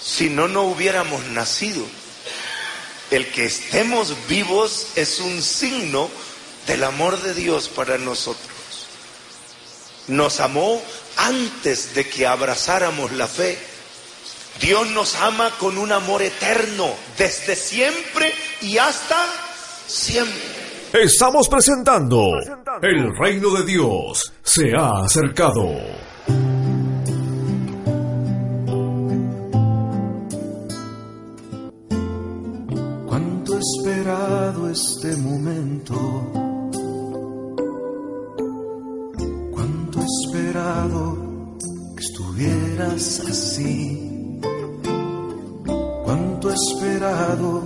[0.02, 1.84] Si no, no hubiéramos nacido.
[3.10, 6.08] El que estemos vivos es un signo
[6.66, 8.46] del amor de Dios para nosotros.
[10.08, 10.80] Nos amó
[11.16, 13.58] antes de que abrazáramos la fe.
[14.60, 19.26] Dios nos ama con un amor eterno, desde siempre y hasta
[19.86, 20.60] siempre.
[20.92, 22.20] Estamos presentando
[22.82, 26.09] El reino de Dios se ha acercado.
[33.60, 35.96] Esperado este momento.
[39.52, 41.16] Cuánto esperado
[41.94, 44.40] que estuvieras así.
[46.04, 47.62] Cuánto esperado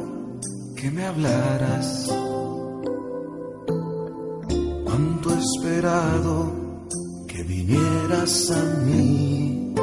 [0.74, 2.12] que me hablaras.
[4.84, 6.52] Cuánto esperado
[7.28, 9.74] que vinieras a mí.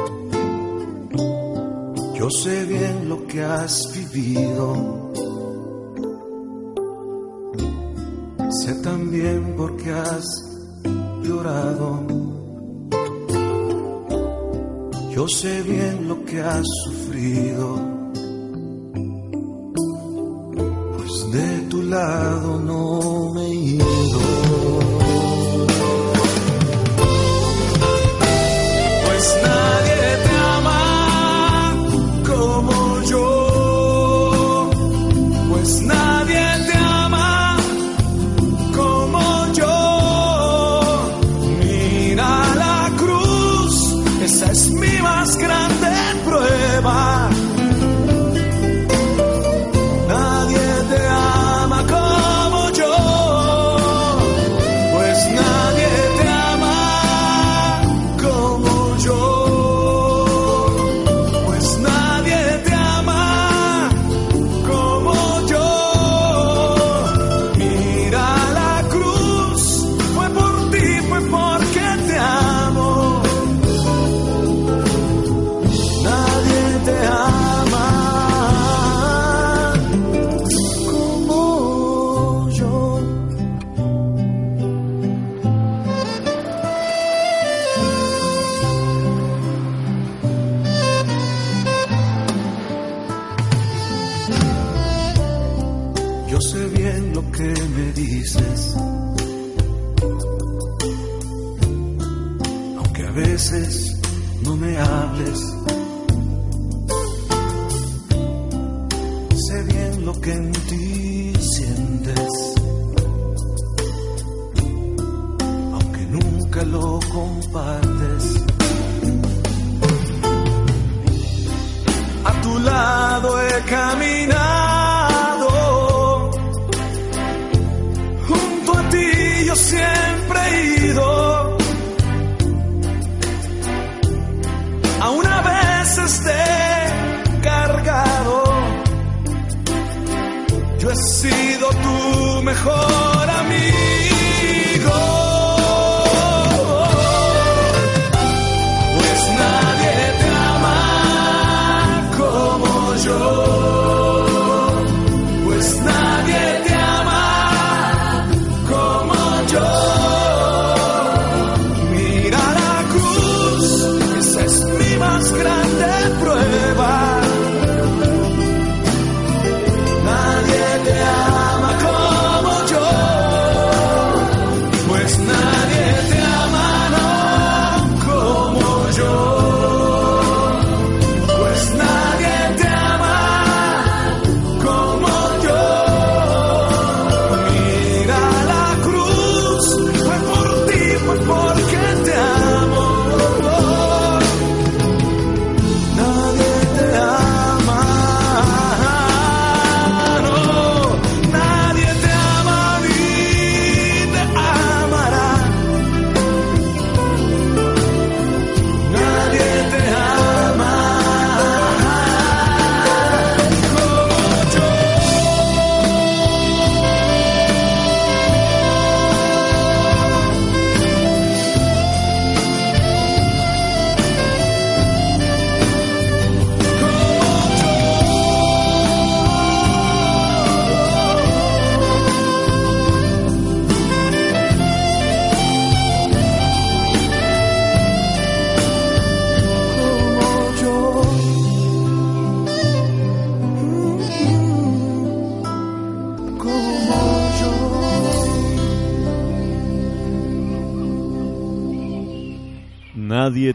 [2.14, 5.31] Yo sé bien lo que has vivido.
[9.12, 10.24] También por qué has
[11.22, 12.06] llorado.
[15.14, 17.78] Yo sé bien lo que has sufrido.
[20.96, 23.21] Pues de tu lado no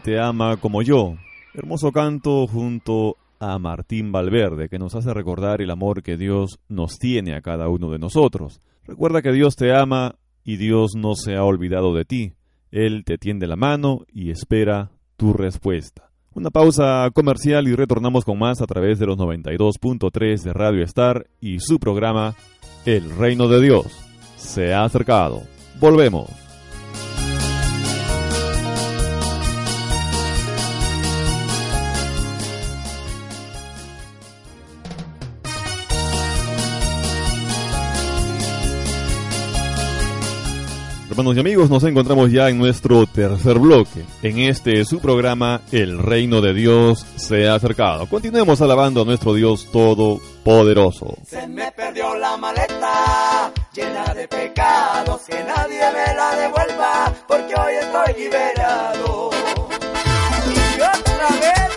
[0.08, 1.16] te ama como yo.
[1.52, 6.98] Hermoso canto junto a Martín Valverde, que nos hace recordar el amor que Dios nos
[6.98, 8.62] tiene a cada uno de nosotros.
[8.86, 12.32] Recuerda que Dios te ama y Dios no se ha olvidado de ti.
[12.70, 16.08] Él te tiende la mano y espera tu respuesta.
[16.32, 21.26] Una pausa comercial y retornamos con más a través de los 92.3 de Radio Star
[21.38, 22.34] y su programa
[22.86, 23.86] El Reino de Dios
[24.38, 25.42] se ha acercado.
[25.78, 26.47] Volvemos.
[41.18, 44.04] Hermanos y amigos, nos encontramos ya en nuestro tercer bloque.
[44.22, 48.06] En este su programa, El Reino de Dios se ha acercado.
[48.06, 51.16] Continuemos alabando a nuestro Dios Todopoderoso.
[51.26, 57.74] Se me perdió la maleta llena de pecados, que nadie me la devuelva, porque hoy
[57.82, 59.30] estoy liberado.
[60.46, 61.68] Y otra vez,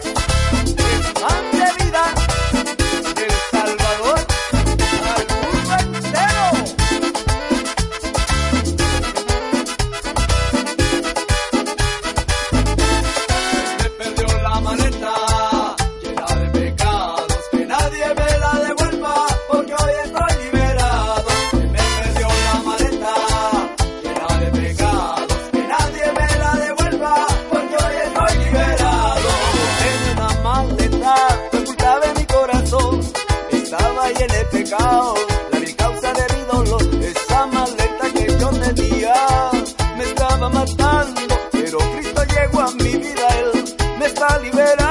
[34.80, 39.14] la causa de mi dolor, esa maleta que yo tenía
[39.98, 44.91] me estaba matando, pero Cristo llegó a mi vida, Él me está liberando.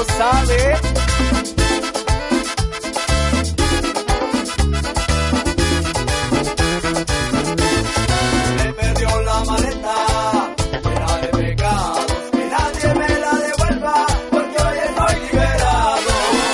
[0.00, 0.56] Lo sabe.
[8.56, 9.96] Me perdió la maleta
[10.84, 16.10] llena de pecados, que nadie me la devuelva, porque hoy estoy liberado.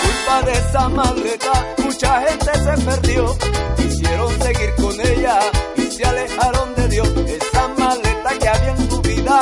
[0.07, 1.53] Culpa de esa maleta,
[1.84, 3.38] mucha gente se perdió,
[3.76, 5.38] quisieron seguir con ella
[5.76, 7.09] y se alejaron de Dios.
[7.38, 9.40] Esa maleta que había en tu vida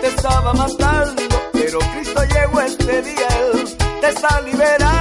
[0.00, 1.22] te estaba matando,
[2.82, 4.91] este día, Él te está liberando.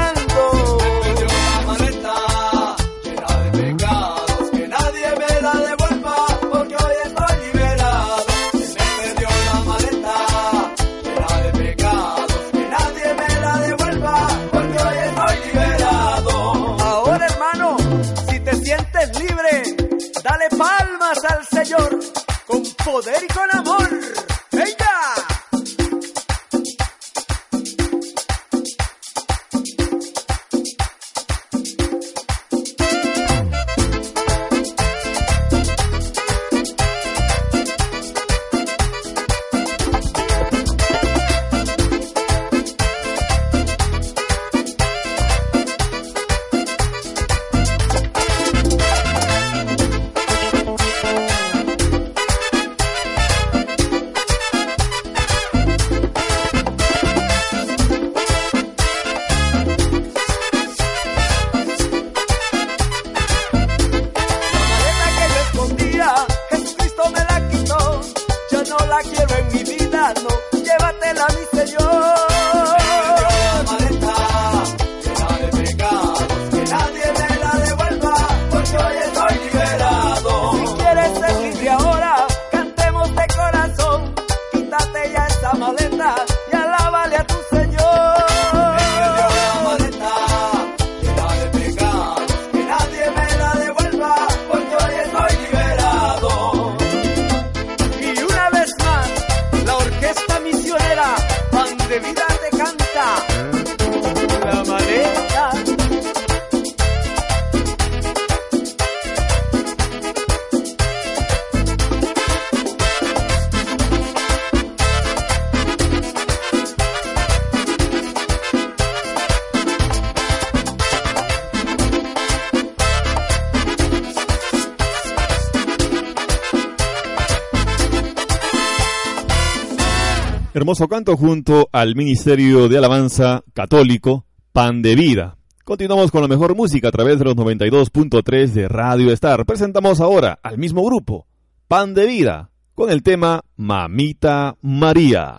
[130.71, 135.35] Hermoso canto junto al Ministerio de Alabanza Católico Pan de Vida.
[135.65, 139.45] Continuamos con la mejor música a través de los 92.3 de Radio Star.
[139.45, 141.27] Presentamos ahora al mismo grupo,
[141.67, 145.35] Pan de Vida, con el tema Mamita María.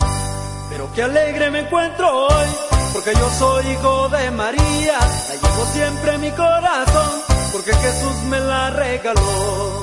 [0.68, 2.48] Pero qué alegre me encuentro hoy,
[2.92, 7.20] porque yo soy hijo de María, la llevo siempre en mi corazón,
[7.54, 9.81] porque Jesús me la regaló.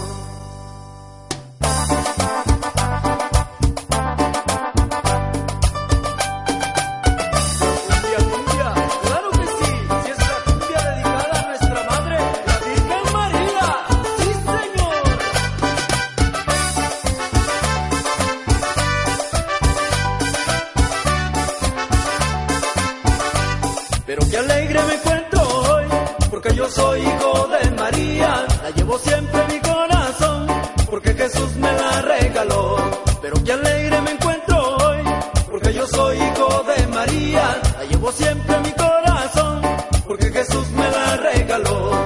[32.01, 32.77] Regaló.
[33.21, 35.03] Pero qué alegre me encuentro hoy,
[35.49, 39.61] porque yo soy hijo de María, la llevo siempre en mi corazón,
[40.07, 41.98] porque Jesús me la regaló.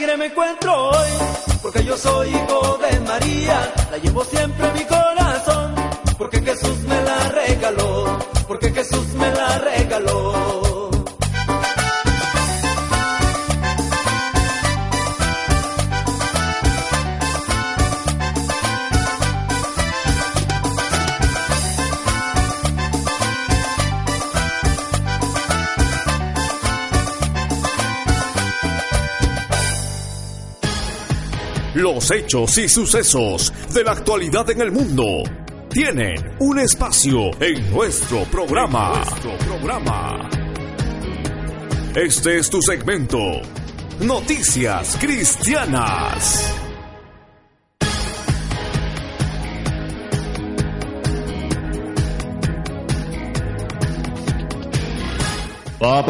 [0.00, 0.59] Alegre me encuentro
[32.30, 35.24] hechos y sucesos de la actualidad en el mundo
[35.68, 39.02] tienen un espacio en nuestro programa.
[41.94, 43.18] Este es tu segmento.
[44.00, 46.59] Noticias Cristianas.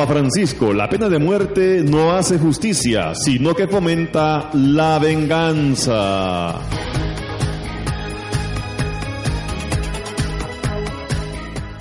[0.06, 6.54] Francisco, la pena de muerte no hace justicia, sino que fomenta la venganza.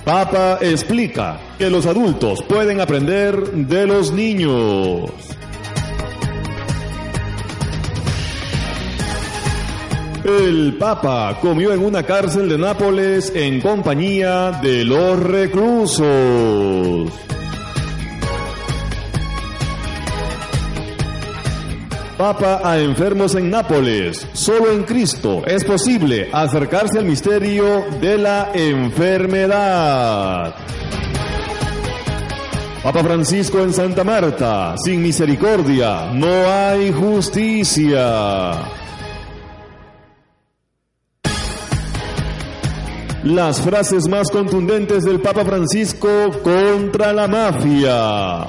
[0.04, 5.10] Papa explica que los adultos pueden aprender de los niños.
[10.24, 17.10] El Papa comió en una cárcel de Nápoles en compañía de los reclusos.
[22.20, 24.28] Papa a enfermos en Nápoles.
[24.34, 30.54] Solo en Cristo es posible acercarse al misterio de la enfermedad.
[32.82, 34.74] Papa Francisco en Santa Marta.
[34.84, 38.52] Sin misericordia no hay justicia.
[43.22, 46.08] las frases más contundentes del Papa Francisco
[46.42, 48.46] contra la mafia.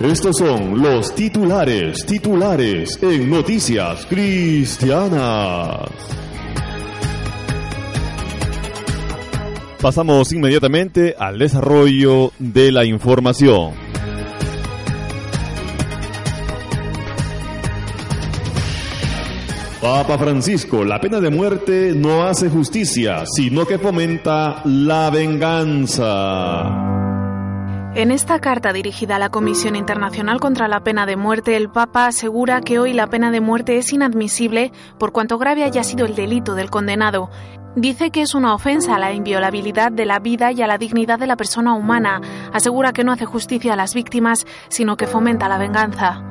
[0.00, 5.90] Estos son los titulares, titulares en Noticias Cristianas.
[9.80, 13.72] Pasamos inmediatamente al desarrollo de la información.
[19.80, 26.95] Papa Francisco, la pena de muerte no hace justicia, sino que fomenta la venganza.
[27.96, 32.06] En esta carta dirigida a la Comisión Internacional contra la Pena de Muerte, el Papa
[32.06, 36.14] asegura que hoy la pena de muerte es inadmisible por cuanto grave haya sido el
[36.14, 37.30] delito del condenado.
[37.74, 41.18] Dice que es una ofensa a la inviolabilidad de la vida y a la dignidad
[41.18, 42.20] de la persona humana.
[42.52, 46.22] Asegura que no hace justicia a las víctimas, sino que fomenta la venganza.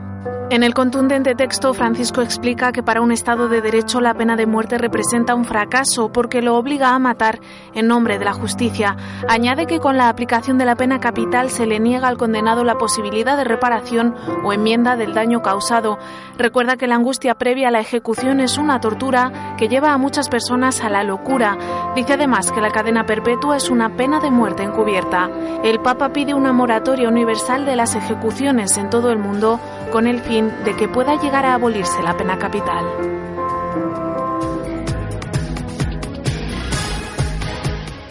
[0.51, 4.45] En el contundente texto, Francisco explica que para un Estado de Derecho la pena de
[4.45, 7.39] muerte representa un fracaso porque lo obliga a matar
[7.73, 8.95] en nombre de la justicia.
[9.27, 12.77] Añade que con la aplicación de la pena capital se le niega al condenado la
[12.77, 15.97] posibilidad de reparación o enmienda del daño causado.
[16.37, 20.29] Recuerda que la angustia previa a la ejecución es una tortura que lleva a muchas
[20.29, 21.57] personas a la locura.
[21.95, 25.27] Dice además que la cadena perpetua es una pena de muerte encubierta.
[25.63, 29.59] El Papa pide una moratoria universal de las ejecuciones en todo el mundo
[29.91, 32.85] con el fin de que pueda llegar a abolirse la pena capital.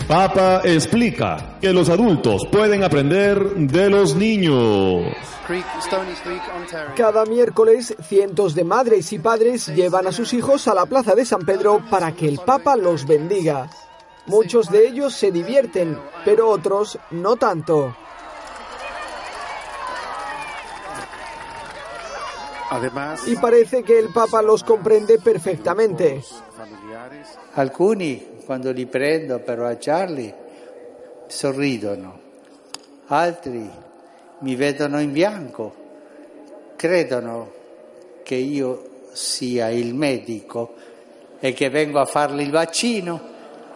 [0.08, 5.14] Papa explica que los adultos pueden aprender de los niños.
[6.96, 11.24] Cada miércoles, cientos de madres y padres llevan a sus hijos a la Plaza de
[11.24, 13.68] San Pedro para que el Papa los bendiga.
[14.26, 17.94] Muchos de ellos se divierten, pero otros no tanto.
[22.74, 26.20] Además, Y parece que el Papa los comprende perfectamente.
[27.54, 30.34] Alcuni, quando li prendo per baciarli,
[31.28, 32.18] sorridono.
[33.06, 33.70] Altri
[34.40, 35.74] mi vedono in bianco,
[36.74, 37.52] credono
[38.24, 40.74] che io sia il medico
[41.38, 43.20] e che vengo a fargli il vaccino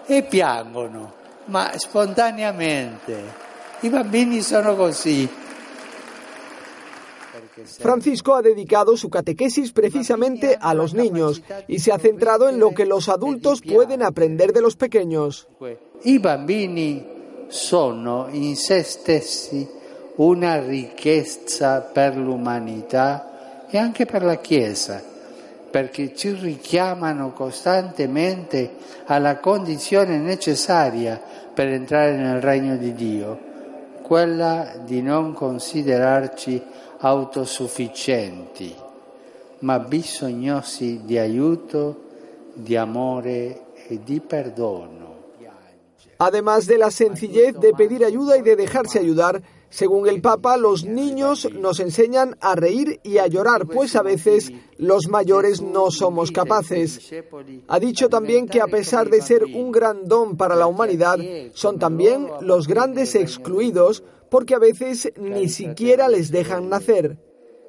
[0.07, 1.13] e piangono,
[1.45, 3.47] ma spontaneamente.
[3.81, 5.47] I bambini sono così.
[7.65, 12.73] Francisco ha dedicado su catequesis precisamente a los niños y se ha centrado en lo
[12.75, 15.49] que los adultos pueden aprender de los pequeños.
[16.05, 17.05] I bambini
[17.49, 19.69] sono in se stessi
[20.17, 25.03] una ricchezza per l'umanità e anche per la Chiesa,
[25.71, 28.71] perché ci richiamano costantemente
[29.07, 31.21] alla condizione necessaria
[31.53, 33.39] per entrare nel regno di Dio,
[34.03, 36.63] quella di non considerarci
[36.99, 38.75] autosufficienti,
[39.61, 42.07] ma bisognosi di aiuto,
[42.53, 45.07] di amore e di perdono.
[46.21, 49.41] Además de la sencillez de pedir ayuda y de dejarse ayudar,
[49.71, 54.51] según el Papa, los niños nos enseñan a reír y a llorar, pues a veces
[54.79, 57.13] los mayores no somos capaces.
[57.69, 61.19] Ha dicho también que a pesar de ser un gran don para la humanidad,
[61.53, 67.17] son también los grandes excluidos porque a veces ni siquiera les dejan nacer.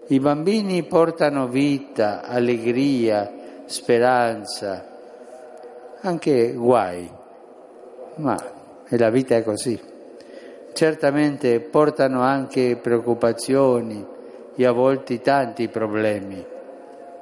[0.09, 3.31] I bambini portano vita, allegria,
[3.65, 4.83] speranza,
[6.01, 7.09] anche guai,
[8.15, 8.35] ma
[8.87, 9.79] la vita è così.
[10.73, 14.05] Certamente portano anche preoccupazioni
[14.55, 16.43] e a volte tanti problemi,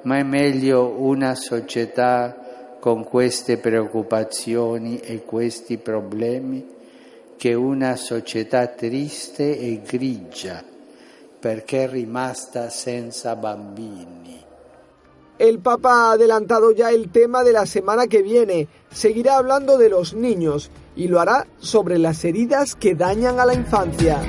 [0.03, 6.75] ma è meglio una società con queste preoccupazioni e questi problemi
[7.37, 10.63] che una società triste e grigia
[11.39, 14.43] perché è rimasta senza bambini.
[15.37, 18.67] El Papa ha adelantado ya el tema de la semana que viene.
[18.91, 23.53] Seguirá hablando de los niños y lo hará sobre las heridas que dañan a la
[23.53, 24.19] infancia.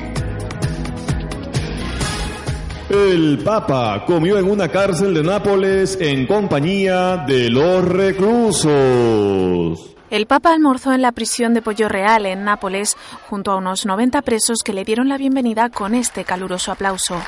[2.90, 8.68] El Papa comió en una cárcel de Nápoles en compañía de los reclusos.
[10.10, 12.96] El Papa almorzó en la prisión de Pollo Real, en Nápoles,
[13.28, 17.20] junto a unos 90 presos que le dieron la bienvenida con este caluroso aplauso.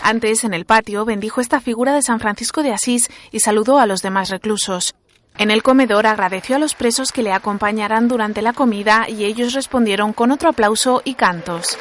[0.00, 3.86] Antes, en el patio, bendijo esta figura de San Francisco de Asís y saludó a
[3.86, 4.94] los demás reclusos.
[5.38, 9.54] En el comedor agradeció a los presos que le acompañaran durante la comida y ellos
[9.54, 11.76] respondieron con otro aplauso y cantos.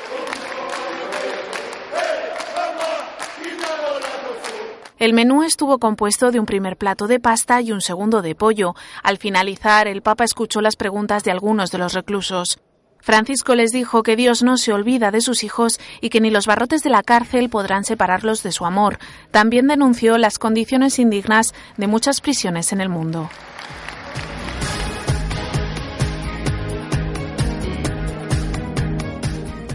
[5.04, 8.74] El menú estuvo compuesto de un primer plato de pasta y un segundo de pollo.
[9.04, 12.58] Al finalizar, el Papa escuchó las preguntas de algunos de los reclusos.
[13.02, 16.48] Francisco les dijo que Dios no se olvida de sus hijos y que ni los
[16.48, 18.98] barrotes de la cárcel podrán separarlos de su amor.
[19.30, 23.30] También denunció las condiciones indignas de muchas prisiones en el mundo.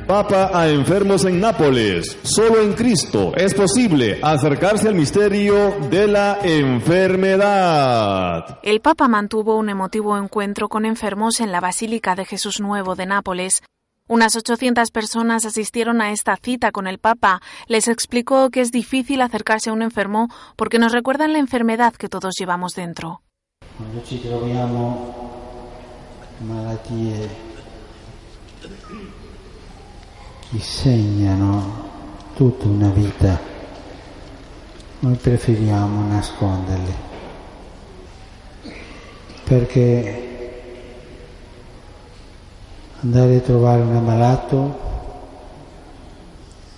[0.09, 2.17] Papa a enfermos en Nápoles.
[2.23, 8.59] Solo en Cristo es posible acercarse al misterio de la enfermedad.
[8.63, 13.05] El Papa mantuvo un emotivo encuentro con enfermos en la Basílica de Jesús Nuevo de
[13.05, 13.63] Nápoles.
[14.07, 17.43] Unas 800 personas asistieron a esta cita con el Papa.
[17.67, 22.09] Les explicó que es difícil acercarse a un enfermo porque nos recuerdan la enfermedad que
[22.09, 23.21] todos llevamos dentro.
[30.51, 31.87] Che segnano
[32.35, 33.39] tutta una vita,
[35.01, 37.07] noi preferiamo nasconderle
[39.49, 40.27] perché
[43.01, 44.87] andare a trovare un ammalato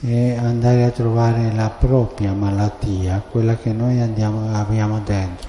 [0.02, 5.48] è andare a trovare la propria malattia, quella che noi andiamo, abbiamo dentro.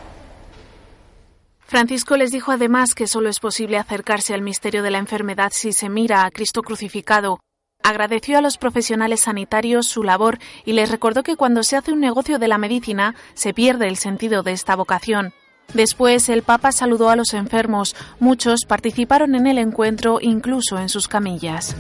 [1.60, 5.72] Francisco les dijo además que solo es posible acercarse al misterio de la enfermedad si
[5.72, 7.38] se mira a Cristo crucificado.
[7.84, 12.00] Agradeció a los profesionales sanitarios su labor y les recordó que cuando se hace un
[12.00, 15.34] negocio de la medicina se pierde el sentido de esta vocación.
[15.74, 17.96] Después el Papa saludó a los enfermos.
[18.20, 21.76] Muchos participaron en el encuentro incluso en sus camillas.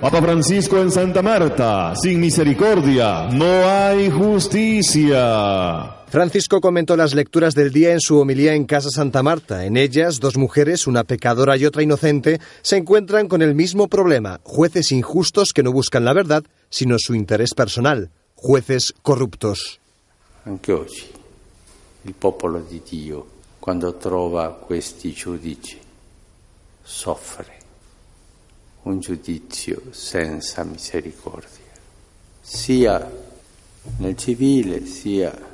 [0.00, 1.94] Papa Francisco en Santa Marta.
[1.94, 6.01] Sin misericordia no hay justicia.
[6.12, 9.64] Francisco comentó las lecturas del día en su homilía en Casa Santa Marta.
[9.64, 14.38] En ellas, dos mujeres, una pecadora y otra inocente, se encuentran con el mismo problema,
[14.42, 19.80] jueces injustos que no buscan la verdad, sino su interés personal, jueces corruptos.
[20.44, 21.06] Anche oggi
[22.02, 23.26] il popolo di Dio,
[23.58, 25.78] quando trova questi giudici,
[26.82, 27.56] soffre
[28.82, 31.72] un giudizio senza misericordia,
[32.42, 33.10] sia
[33.96, 35.51] nel civile sia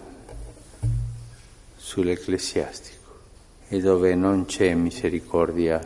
[4.76, 5.80] misericordia.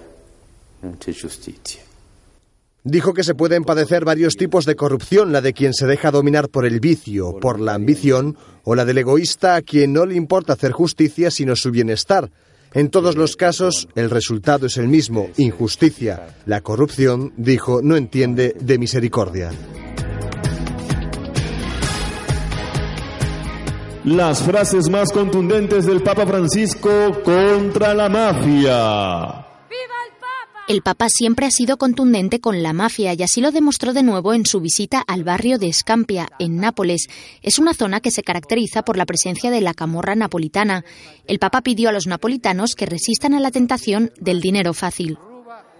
[2.84, 6.48] Dijo que se pueden padecer varios tipos de corrupción, la de quien se deja dominar
[6.48, 10.54] por el vicio, por la ambición, o la del egoísta a quien no le importa
[10.54, 12.30] hacer justicia sino su bienestar.
[12.74, 16.34] En todos los casos, el resultado es el mismo, injusticia.
[16.46, 19.50] La corrupción, dijo, no entiende de misericordia.
[24.04, 29.46] Las frases más contundentes del Papa Francisco contra la mafia.
[30.66, 34.34] El Papa siempre ha sido contundente con la mafia y así lo demostró de nuevo
[34.34, 37.06] en su visita al barrio de Scampia, en Nápoles.
[37.42, 40.84] Es una zona que se caracteriza por la presencia de la camorra napolitana.
[41.28, 45.16] El Papa pidió a los napolitanos que resistan a la tentación del dinero fácil.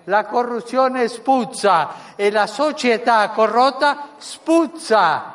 [0.07, 5.32] La corruzione spuzza e la società corrotta spuzza.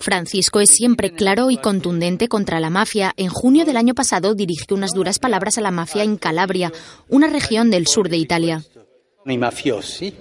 [0.00, 3.12] Francisco es siempre claro y contundente contra la mafia.
[3.16, 6.72] En junio del año pasado dirigió unas duras palabras a la mafia en Calabria,
[7.08, 8.62] una región del sur de Italia.
[9.24, 10.12] I mafiosi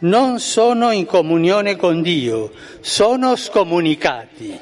[0.00, 4.58] non sono in comunione con Dio, sono scomunicati.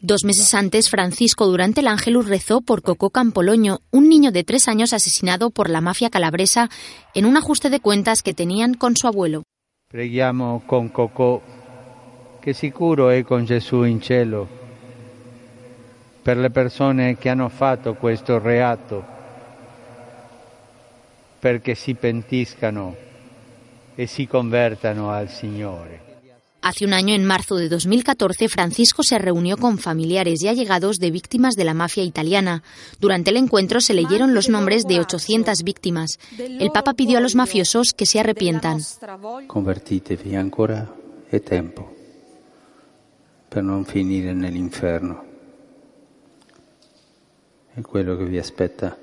[0.00, 4.68] Dos meses antes, Francisco durante el Ángelus rezó por Coco Campoloño, un niño de tres
[4.68, 6.68] años asesinado por la mafia calabresa
[7.14, 9.42] en un ajuste de cuentas que tenían con su abuelo.
[9.88, 11.42] Preghiamo con Cocò
[12.44, 14.46] che sicuro è con Gesù in cielo
[16.20, 19.02] per le persone che hanno fatto questo reato,
[21.38, 22.94] perché si pentiscano
[23.94, 26.02] e si convertano al Signore.
[26.60, 31.10] Hace un año, en marzo de 2014, Francisco se reunió con familiares y allegados de
[31.10, 32.62] víctimas de la mafia italiana.
[33.00, 36.18] Durante el encuentro se leyeron los nombres de 800 víctimas.
[36.38, 38.80] El Papa pidió a los mafiosos que se arrepientan.
[39.46, 40.90] Convertitevi ancora
[41.30, 41.93] è tempo
[43.54, 45.24] per non finire nell'inferno.
[47.72, 48.98] È quello che vi aspetta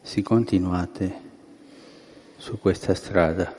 [0.00, 1.20] se continuate
[2.36, 3.52] su questa strada.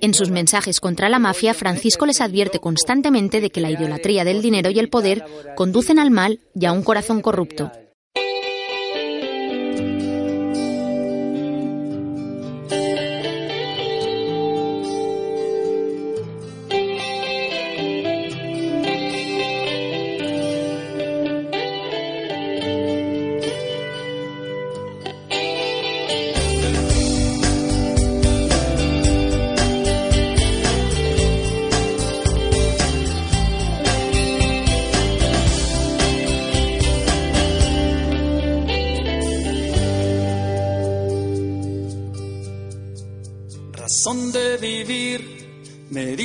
[0.00, 4.42] En sus mensajes contra la mafia, Francisco les advierte constantemente de que la idolatría del
[4.42, 5.24] dinero y el poder
[5.54, 7.70] conducen al mal y a un corazón corrupto.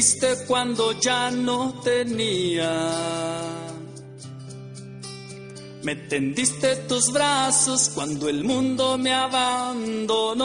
[0.01, 2.71] Me diste cuando ya no tenía.
[5.83, 10.39] Me tendiste tus brazos cuando el mundo me abandonó.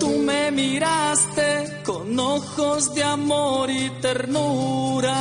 [0.00, 5.12] Tú me miraste con ojos de amor y ternura.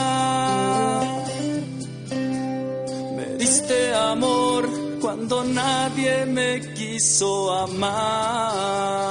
[3.18, 4.70] Me diste amor
[5.02, 9.02] cuando nadie me quiso amar.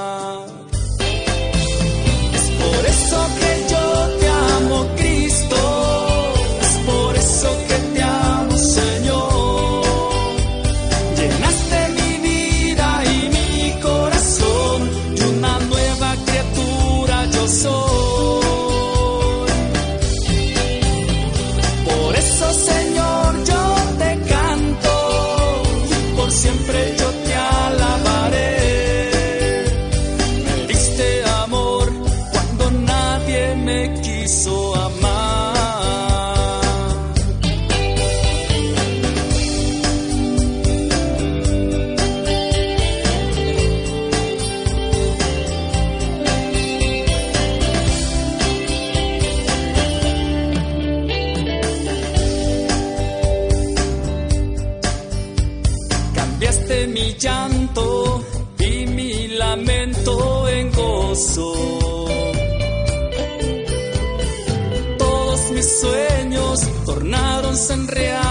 [68.01, 68.30] te amo.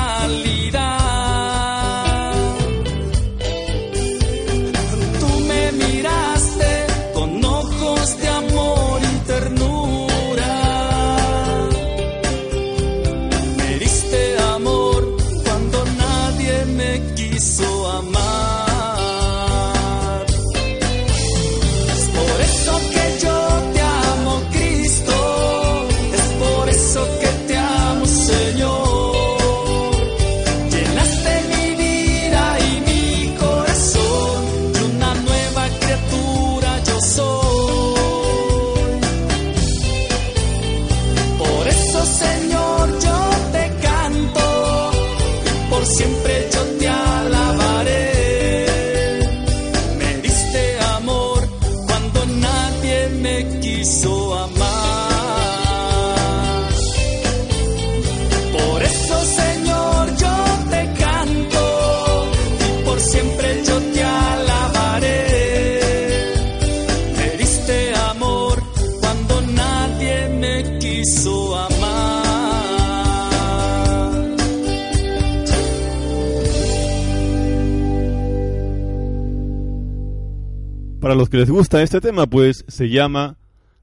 [81.11, 83.37] para los que les gusta este tema, pues se llama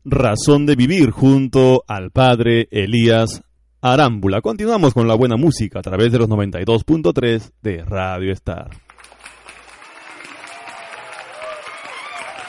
[0.06, 3.41] Razón de Vivir junto al padre Elías
[3.82, 4.40] Arámbula.
[4.40, 8.70] Continuamos con la buena música a través de los 92.3 de Radio Star.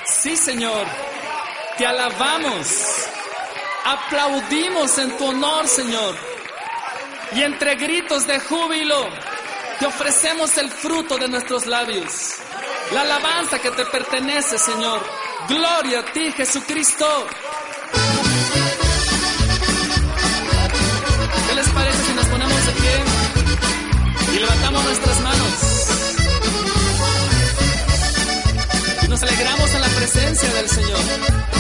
[0.07, 0.87] Sí, Señor,
[1.77, 3.09] te alabamos,
[3.85, 6.15] aplaudimos en tu honor, Señor,
[7.35, 9.09] y entre gritos de júbilo
[9.81, 12.43] te ofrecemos el fruto de nuestros labios
[12.93, 15.01] la alabanza que te pertenece, Señor.
[15.49, 17.07] Gloria a ti, Jesucristo.
[21.49, 23.05] ¿Qué les parece si nos ponemos de pie
[24.35, 25.53] y levantamos nuestras manos?
[29.03, 31.58] Y nos alegramos en la presencia del Señor.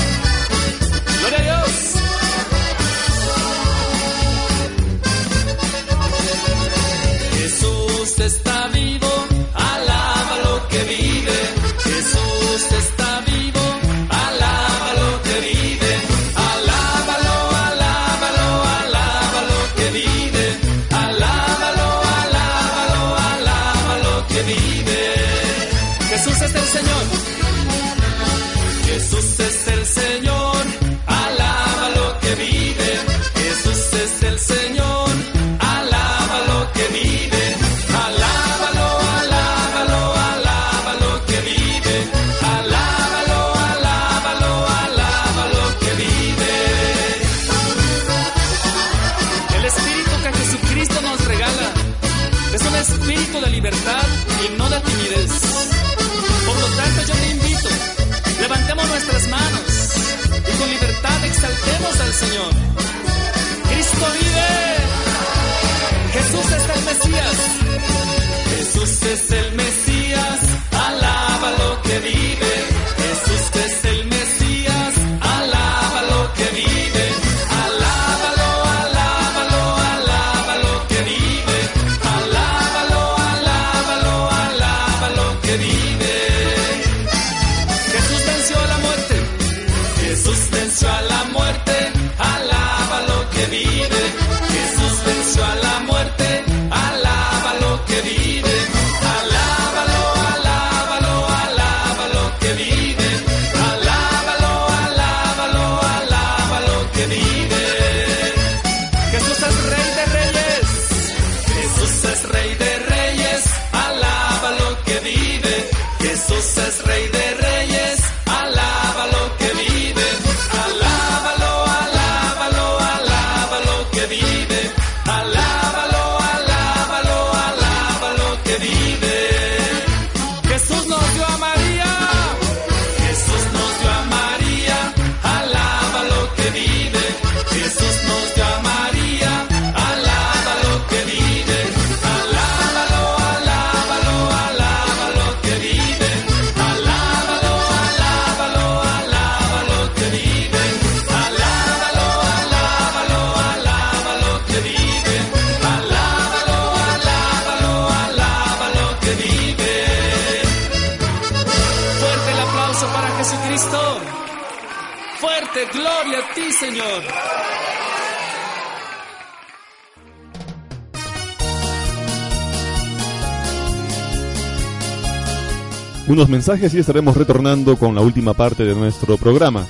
[176.08, 179.66] Unos mensajes y estaremos retornando con la última parte de nuestro programa,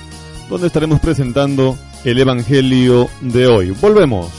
[0.49, 3.71] donde estaremos presentando el Evangelio de hoy.
[3.71, 4.38] Volvemos.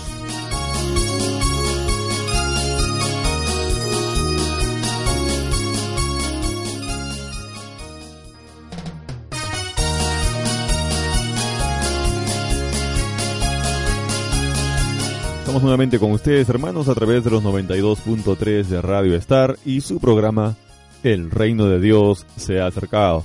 [15.51, 19.99] Estamos nuevamente con ustedes, hermanos, a través de los 92.3 de Radio Star y su
[19.99, 20.55] programa
[21.03, 23.25] El Reino de Dios se ha acercado.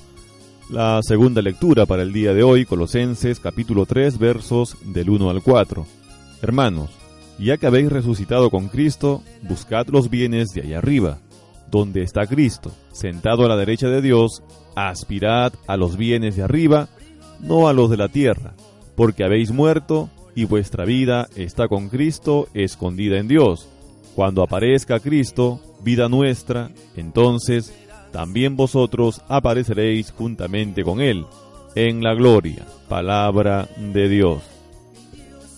[0.71, 5.43] La segunda lectura para el día de hoy, Colosenses capítulo 3, versos del 1 al
[5.43, 5.85] 4.
[6.41, 6.89] Hermanos,
[7.37, 11.19] ya que habéis resucitado con Cristo, buscad los bienes de allá arriba,
[11.69, 14.41] donde está Cristo, sentado a la derecha de Dios,
[14.75, 16.89] aspirad a los bienes de arriba,
[17.39, 18.55] no a los de la tierra,
[18.95, 23.67] porque habéis muerto y vuestra vida está con Cristo escondida en Dios.
[24.15, 27.73] Cuando aparezca Cristo, vida nuestra, entonces
[28.11, 31.25] también vosotros apareceréis juntamente con Él
[31.75, 32.65] en la gloria.
[32.87, 34.43] Palabra de Dios.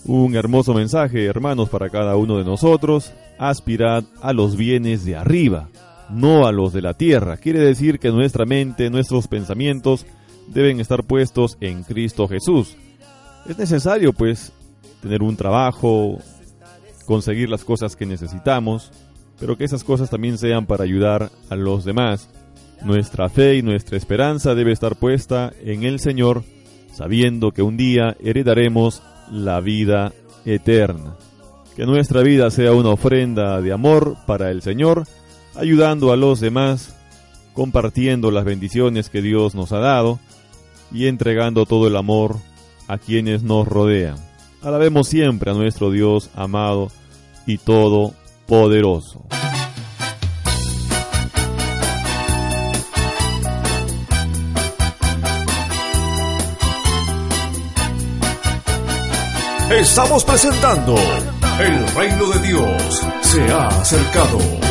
[0.04, 3.12] Un hermoso mensaje, hermanos, para cada uno de nosotros.
[3.38, 5.68] Aspirad a los bienes de arriba,
[6.10, 7.36] no a los de la tierra.
[7.36, 10.06] Quiere decir que nuestra mente, nuestros pensamientos
[10.48, 12.76] deben estar puestos en Cristo Jesús.
[13.48, 14.52] Es necesario, pues,
[15.00, 16.18] tener un trabajo,
[17.06, 18.92] conseguir las cosas que necesitamos,
[19.38, 22.28] pero que esas cosas también sean para ayudar a los demás.
[22.82, 26.44] Nuestra fe y nuestra esperanza debe estar puesta en el Señor,
[26.92, 30.12] sabiendo que un día heredaremos la vida
[30.44, 31.16] eterna.
[31.76, 35.04] Que nuestra vida sea una ofrenda de amor para el Señor,
[35.54, 36.94] ayudando a los demás,
[37.54, 40.18] compartiendo las bendiciones que Dios nos ha dado
[40.92, 42.36] y entregando todo el amor
[42.86, 44.27] a quienes nos rodean.
[44.62, 46.90] Alabemos siempre a nuestro Dios amado
[47.46, 49.24] y todopoderoso.
[59.70, 60.96] Estamos presentando
[61.60, 64.67] El reino de Dios se ha acercado.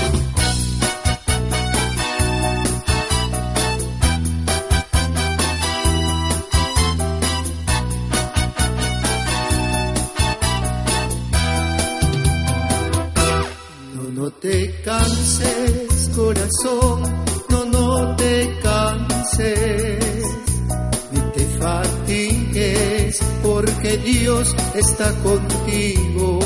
[23.95, 26.39] Dios está contigo.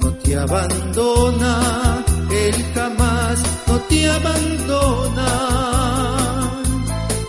[0.00, 5.30] No te abandona, Él jamás no te abandona.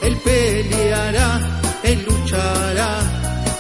[0.04, 3.00] Él peleará, Él luchará,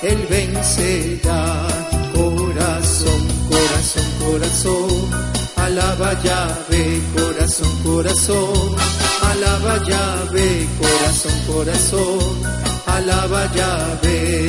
[0.04, 1.68] Él vencerá.
[2.14, 4.90] Corazón, corazón, corazón,
[5.56, 8.76] alaba llave, corazón, corazón,
[9.32, 14.48] alaba llave, corazón, corazón, alaba llave.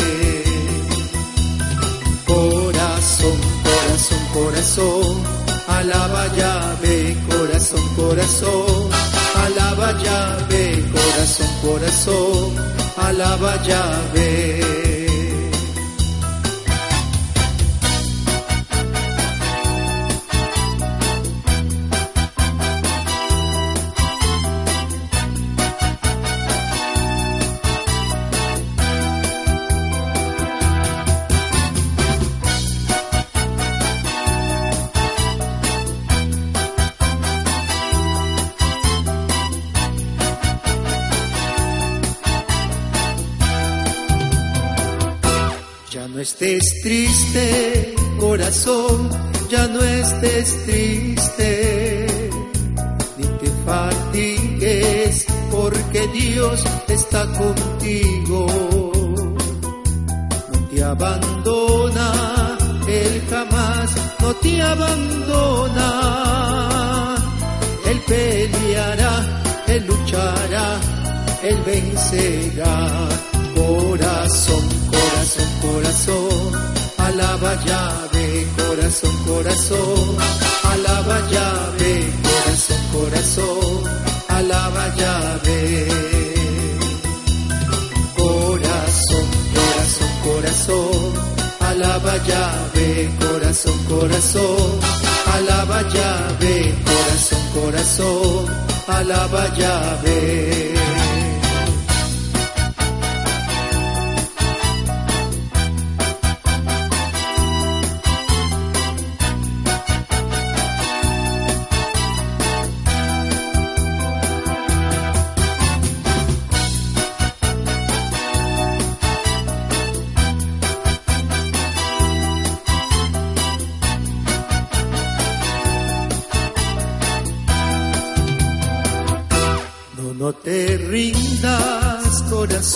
[2.27, 5.23] Corazón, corazón, corazón,
[5.69, 8.91] alaba llave, corazón, corazón,
[9.45, 12.55] alaba llave, corazón, corazón,
[12.97, 14.84] alaba llave.
[46.45, 49.09] Estés triste, corazón,
[49.49, 52.07] ya no estés triste,
[53.17, 58.47] ni te fatigues, porque Dios está contigo.
[60.53, 62.59] No te abandona,
[62.89, 63.91] Él jamás
[64.21, 65.89] no te abandona.
[67.87, 70.79] Él peleará, Él luchará,
[71.43, 73.34] Él vencerá.
[77.45, 80.17] Alaba llave, corazón, corazón,
[80.65, 83.83] alaba llave, corazón, corazón,
[84.29, 85.89] alaba llave.
[88.17, 91.13] Corazón, corazón, corazón,
[91.61, 94.81] alaba llave, corazón, corazón,
[95.35, 98.47] alaba llave, corazón, corazón,
[98.89, 100.84] alaba llave.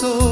[0.00, 0.27] Corazón,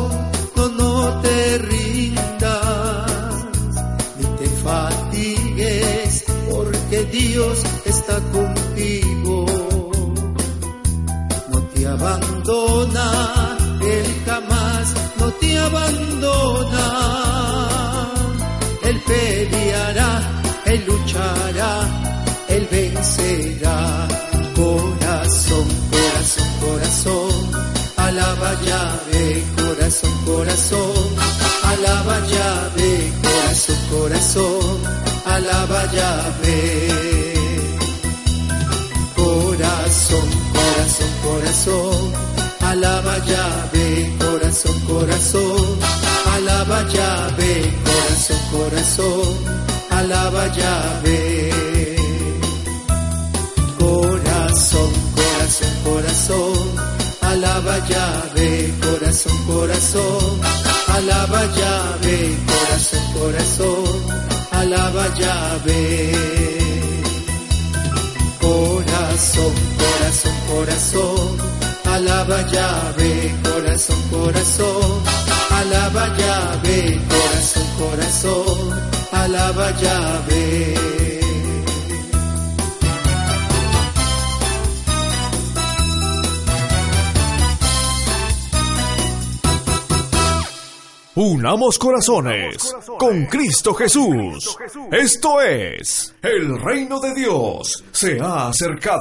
[91.19, 94.55] Unamos corazones con Cristo Jesús.
[94.93, 99.01] Esto es, el reino de Dios se ha acercado.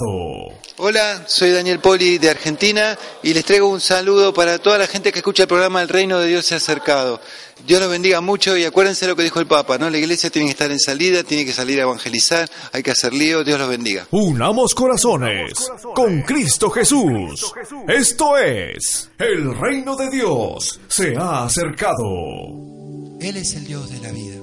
[0.77, 5.11] Hola, soy Daniel Poli de Argentina y les traigo un saludo para toda la gente
[5.11, 7.19] que escucha el programa El Reino de Dios se ha acercado.
[7.65, 9.89] Dios los bendiga mucho y acuérdense lo que dijo el Papa, ¿no?
[9.89, 13.13] La iglesia tiene que estar en salida, tiene que salir a evangelizar, hay que hacer
[13.13, 14.07] lío, Dios los bendiga.
[14.11, 15.53] Unamos corazones
[15.95, 17.53] con Cristo Jesús.
[17.87, 21.95] Esto es, el reino de Dios se ha acercado.
[23.19, 24.35] Él es el Dios de la vida.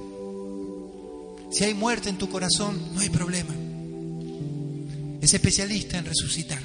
[1.51, 3.53] Si hay muerte en tu corazón, no hay problema.
[5.21, 6.59] Es especialista en resucitar.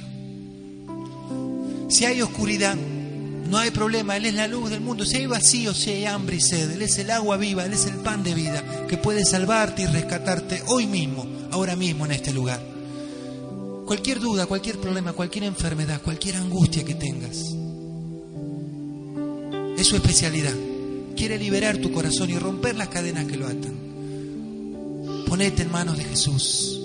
[1.89, 2.77] Si hay oscuridad,
[3.49, 4.17] no hay problema.
[4.17, 5.05] Él es la luz del mundo.
[5.05, 7.87] Si hay vacío, si hay hambre y sed, Él es el agua viva, Él es
[7.87, 12.33] el pan de vida que puede salvarte y rescatarte hoy mismo, ahora mismo en este
[12.33, 12.61] lugar.
[13.87, 17.39] Cualquier duda, cualquier problema, cualquier enfermedad, cualquier angustia que tengas,
[19.79, 20.55] es su especialidad.
[21.17, 25.25] Quiere liberar tu corazón y romper las cadenas que lo atan.
[25.27, 26.79] Ponete en manos de Jesús.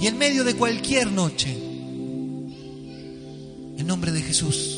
[0.00, 1.50] Y en medio de cualquier noche,
[3.76, 4.77] en nombre de Jesús,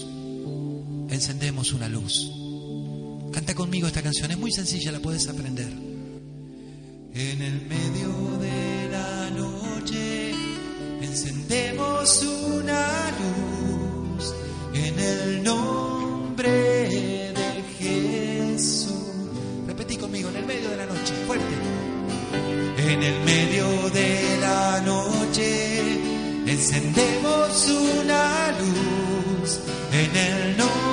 [1.10, 2.30] encendemos una luz.
[3.32, 5.68] Canta conmigo esta canción, es muy sencilla, la puedes aprender.
[7.12, 10.32] En el medio de la noche
[11.00, 12.86] encendemos una
[13.20, 14.34] luz
[14.74, 18.94] en el nombre de Jesús.
[19.66, 21.54] Repetí conmigo, en el medio de la noche, fuerte.
[22.78, 25.80] En el medio de la noche
[26.46, 29.60] encendemos una luz
[29.92, 30.89] en el nombre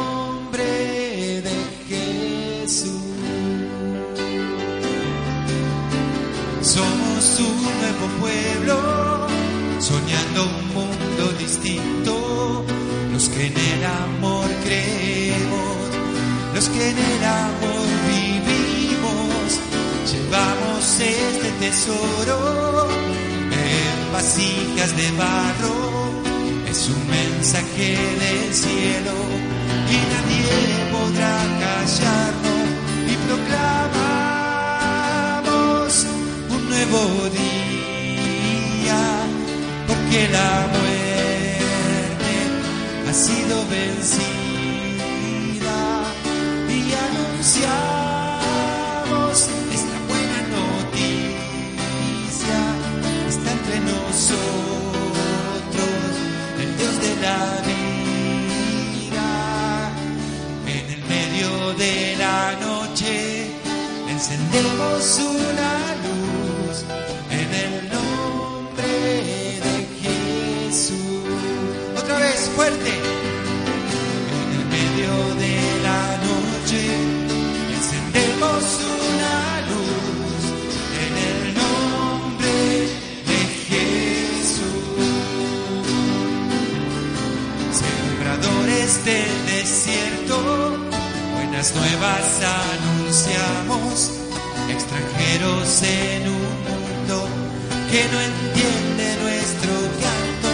[7.38, 9.28] Somos un nuevo pueblo,
[9.80, 12.66] soñando un mundo distinto.
[13.14, 15.78] Los que en el amor creemos,
[16.56, 19.60] los que en el amor vivimos,
[20.12, 22.88] llevamos este tesoro
[23.52, 25.76] en vasijas de barro.
[26.68, 29.14] Es un mensaje del cielo
[29.94, 30.50] y nadie
[30.92, 32.66] podrá callarnos
[33.06, 34.37] y proclamamos un
[36.78, 39.02] nuevo día
[39.88, 42.34] porque la muerte
[43.10, 44.28] ha sido vencida
[46.70, 48.30] y anunciamos
[49.78, 51.40] esta buena noticia
[53.28, 54.42] está entre nosotros
[56.62, 59.30] el Dios de la vida
[60.68, 63.14] en el medio de la noche
[64.10, 65.37] encendemos una
[89.46, 90.36] desierto.
[91.36, 92.42] Buenas nuevas
[92.74, 94.12] anunciamos
[94.70, 97.28] extranjeros en un mundo
[97.92, 99.74] que no entiende nuestro
[100.04, 100.52] canto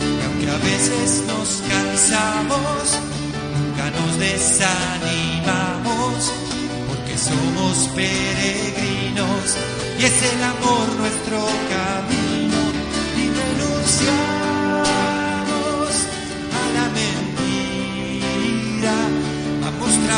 [0.00, 3.02] y aunque a veces nos cansamos
[4.22, 6.32] desanimamos,
[6.88, 9.56] porque somos peregrinos
[9.98, 11.38] y es el amor nuestro
[11.72, 12.21] camino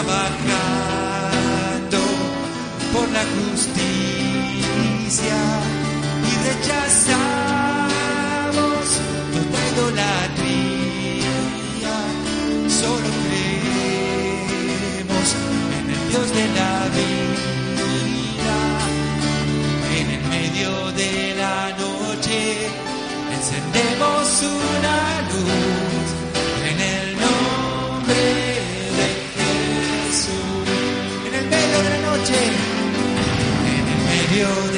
[0.04, 1.98] trabajando
[2.92, 5.38] por la justicia
[6.30, 8.86] y rechazamos
[9.32, 11.36] toda idolatría,
[12.68, 15.26] solo creemos
[15.78, 18.58] en el Dios de la vida,
[19.98, 22.38] en el medio de la noche
[23.32, 25.03] encendemos una
[34.40, 34.73] en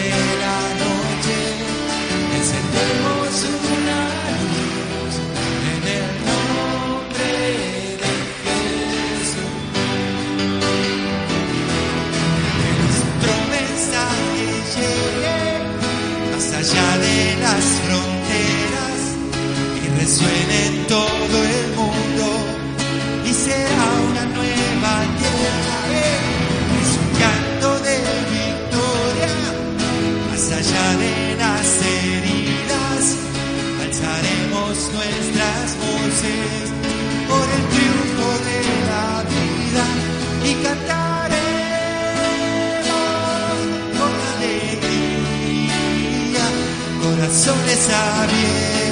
[47.47, 48.86] corazones abiertos,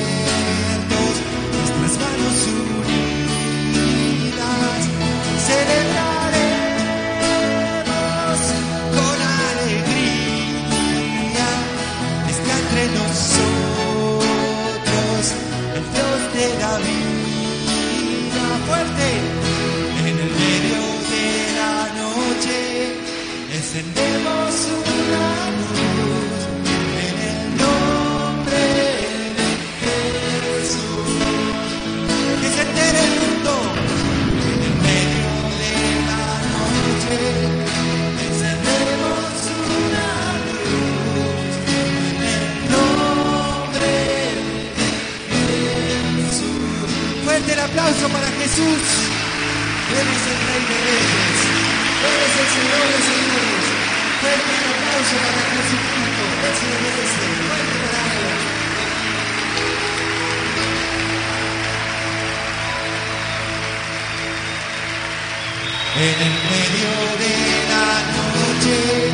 [48.55, 48.87] Jesús.
[49.91, 51.41] Él es el Rey de Reyes.
[52.07, 53.67] Él es el Señor de Señores.
[54.21, 56.23] Fuerte el aplauso para Jesucristo.
[56.45, 57.25] Él se lo merece.
[57.49, 58.39] Fuerte para Él.
[65.97, 67.35] En el medio de
[67.71, 69.14] la noche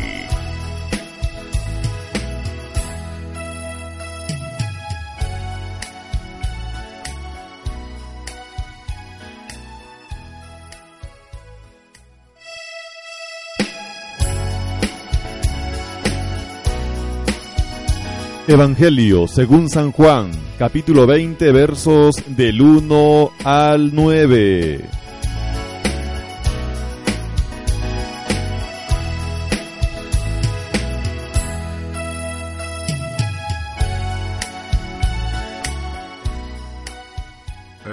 [18.51, 20.29] Evangelio según San Juan,
[20.59, 24.81] capítulo 20, versos del 1 al 9.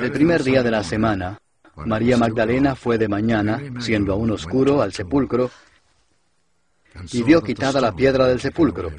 [0.02, 1.38] El primer día de la semana,
[1.86, 5.52] María Magdalena fue de mañana, siendo aún oscuro, al sepulcro
[7.12, 8.90] y vio quitada la piedra del sepulcro.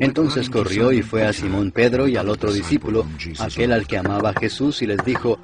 [0.00, 3.06] Entonces corrió y fue a Simón Pedro y al otro discípulo,
[3.38, 5.38] aquel al que amaba Jesús, y les dijo,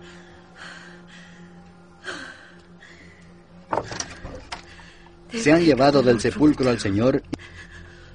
[5.32, 7.22] se han llevado del sepulcro al Señor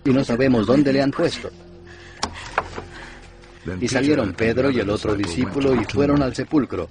[0.04, 1.50] y no sabemos dónde le han puesto.
[3.80, 6.90] Y salieron Pedro y el otro discípulo y fueron al sepulcro.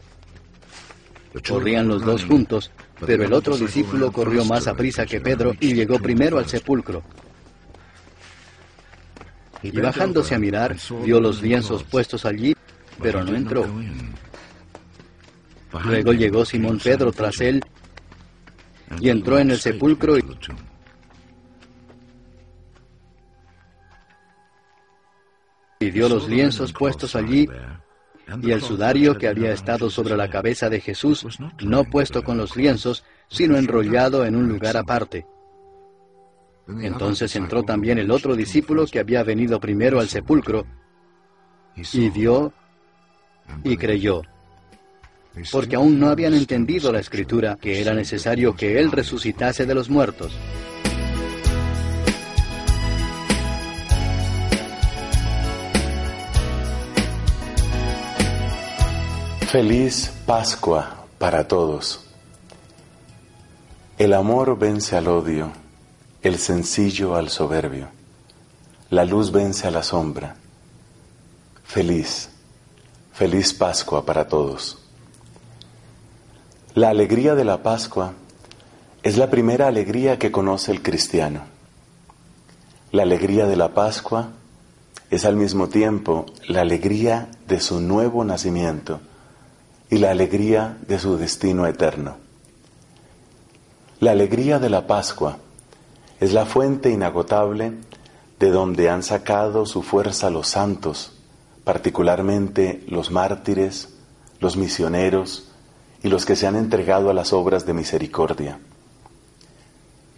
[1.47, 2.70] Corrían los dos juntos,
[3.05, 7.02] Pero el otro discípulo corrió más a prisa que Pedro y llegó primero al sepulcro.
[9.63, 12.55] Y bajándose a mirar, vio los lienzos puestos allí,
[13.01, 13.67] pero no entró.
[15.85, 17.63] Luego llegó Simón Pedro tras él
[19.01, 20.25] y entró en el sepulcro y
[25.81, 27.49] y vio los lienzos puestos allí
[28.41, 31.27] y el sudario que había estado sobre la cabeza de Jesús,
[31.61, 35.27] no puesto con los lienzos, sino enrollado en un lugar aparte.
[36.69, 40.65] Entonces entró también el otro discípulo que había venido primero al sepulcro,
[41.77, 42.53] y vio
[43.65, 44.23] y creyó,
[45.51, 49.91] porque aún no habían entendido la escritura que era necesario que Él resucitase de los
[49.91, 50.33] muertos.
[59.53, 62.07] Feliz Pascua para todos.
[63.99, 65.53] El amor vence al odio,
[66.23, 67.89] el sencillo al soberbio,
[68.90, 70.36] la luz vence a la sombra.
[71.65, 72.28] Feliz,
[73.12, 74.78] feliz Pascua para todos.
[76.74, 78.12] La alegría de la Pascua
[79.03, 81.43] es la primera alegría que conoce el cristiano.
[82.93, 84.28] La alegría de la Pascua
[85.11, 89.01] es al mismo tiempo la alegría de su nuevo nacimiento
[89.90, 92.16] y la alegría de su destino eterno.
[93.99, 95.39] La alegría de la Pascua
[96.23, 97.73] es la fuente inagotable
[98.39, 101.15] de donde han sacado su fuerza los santos,
[101.65, 103.89] particularmente los mártires,
[104.39, 105.49] los misioneros
[106.01, 108.61] y los que se han entregado a las obras de misericordia.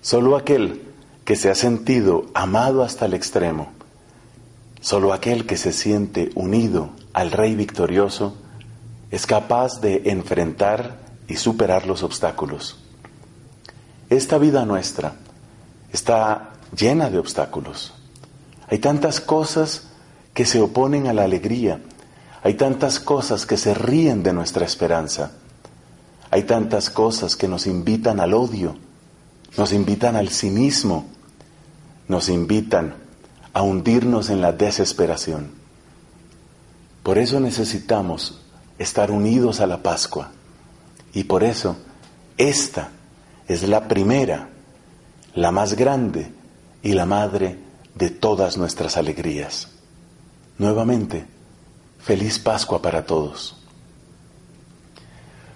[0.03, 0.83] Solo aquel
[1.25, 3.73] que se ha sentido amado hasta el extremo,
[4.83, 8.37] solo aquel que se siente unido al Rey victorioso,
[9.11, 10.99] es capaz de enfrentar
[11.29, 12.77] y superar los obstáculos.
[14.11, 15.24] Esta vida nuestra
[15.95, 17.95] está llena de obstáculos.
[18.69, 19.85] Hay tantas cosas
[20.35, 21.81] que se oponen a la alegría.
[22.43, 25.31] Hay tantas cosas que se ríen de nuestra esperanza.
[26.33, 28.77] Hay tantas cosas que nos invitan al odio,
[29.57, 31.07] nos invitan al cinismo,
[32.09, 32.97] nos invitan
[33.53, 35.53] a hundirnos en la desesperación.
[37.05, 38.41] Por eso necesitamos
[38.81, 40.33] estar unidos a la Pascua.
[41.13, 41.77] Y por eso,
[42.37, 42.91] esta
[43.47, 44.49] es la primera,
[45.35, 46.33] la más grande
[46.83, 47.59] y la madre
[47.95, 49.69] de todas nuestras alegrías.
[50.59, 51.27] Nuevamente,
[51.99, 53.57] feliz Pascua para todos.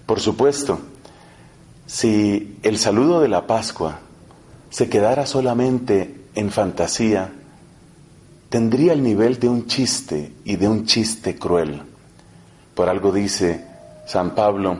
[0.05, 0.79] Por supuesto,
[1.85, 3.99] si el saludo de la Pascua
[4.69, 7.31] se quedara solamente en fantasía,
[8.49, 11.83] tendría el nivel de un chiste y de un chiste cruel.
[12.75, 13.65] Por algo dice
[14.07, 14.79] San Pablo,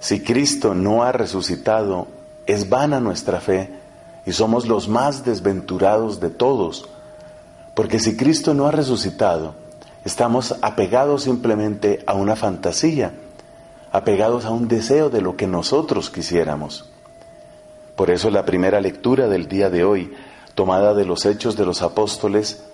[0.00, 2.06] si Cristo no ha resucitado,
[2.46, 3.77] es vana nuestra fe
[4.28, 6.86] y somos los más desventurados de todos,
[7.74, 9.54] porque si Cristo no ha resucitado,
[10.04, 13.14] estamos apegados simplemente a una fantasía,
[13.90, 16.90] apegados a un deseo de lo que nosotros quisiéramos.
[17.96, 20.12] Por eso la primera lectura del día de hoy,
[20.54, 22.64] tomada de los hechos de los apóstoles,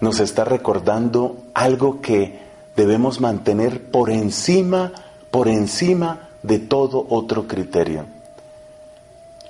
[0.00, 2.40] nos está recordando algo que
[2.74, 4.90] debemos mantener por encima,
[5.30, 8.06] por encima de todo otro criterio.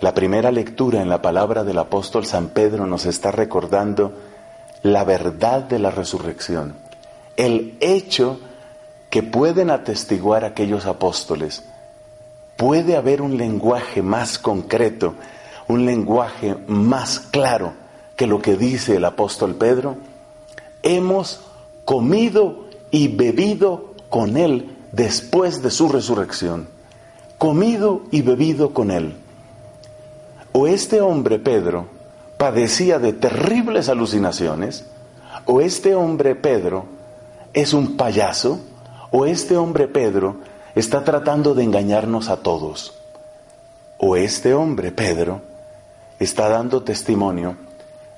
[0.01, 4.15] La primera lectura en la palabra del apóstol San Pedro nos está recordando
[4.83, 6.75] la verdad de la resurrección,
[7.37, 8.41] el hecho
[9.11, 11.65] que pueden atestiguar aquellos apóstoles.
[12.57, 15.17] Puede haber un lenguaje más concreto,
[15.69, 17.75] un lenguaje más claro
[18.17, 19.97] que lo que dice el apóstol Pedro.
[20.83, 21.43] Hemos
[21.85, 26.69] comido y bebido con Él después de su resurrección.
[27.37, 29.20] Comido y bebido con Él.
[30.63, 31.87] O este hombre, Pedro,
[32.37, 34.85] padecía de terribles alucinaciones,
[35.47, 36.85] o este hombre, Pedro,
[37.55, 38.61] es un payaso,
[39.11, 40.37] o este hombre, Pedro,
[40.75, 42.93] está tratando de engañarnos a todos.
[43.97, 45.41] O este hombre, Pedro,
[46.19, 47.57] está dando testimonio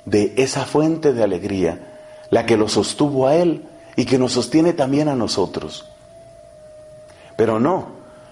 [0.04, 1.78] de esa fuente de alegría,
[2.30, 5.88] la que lo sostuvo a él y que nos sostiene también a nosotros.
[7.36, 7.86] Pero no,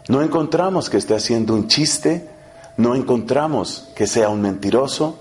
[0.08, 2.39] no encontramos que esté haciendo un chiste,
[2.80, 5.18] no encontramos que sea un mentiroso,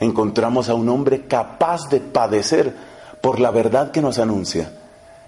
[0.00, 2.74] encontramos a un hombre capaz de padecer
[3.22, 4.72] por la verdad que nos anuncia.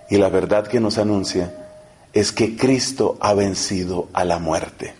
[0.09, 1.55] Y la verdad que nos anuncia
[2.13, 4.95] es que Cristo ha vencido a la muerte.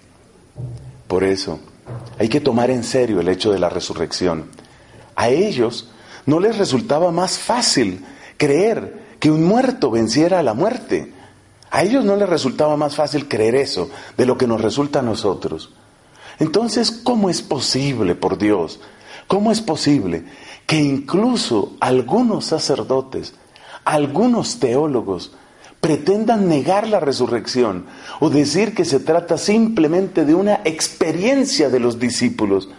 [1.09, 1.59] Por eso
[2.19, 4.47] hay que tomar en serio el hecho de la resurrección.
[5.17, 5.91] A ellos
[6.27, 8.05] no les resultaba más fácil
[8.37, 11.13] creer que un muerto venciera a la muerte.
[11.73, 15.03] A ellos no les resultaba más fácil creer eso de lo que nos resulta a
[15.03, 15.71] nosotros.
[16.41, 18.81] Entonces, ¿cómo es posible, por Dios?
[19.29, 20.25] ¿Cómo es posible
[20.67, 23.35] que incluso algunos sacerdotes,
[23.85, 25.33] algunos teólogos,
[25.81, 27.87] pretendan negar la resurrección
[28.19, 32.71] o decir que se trata simplemente de una experiencia de los discípulos?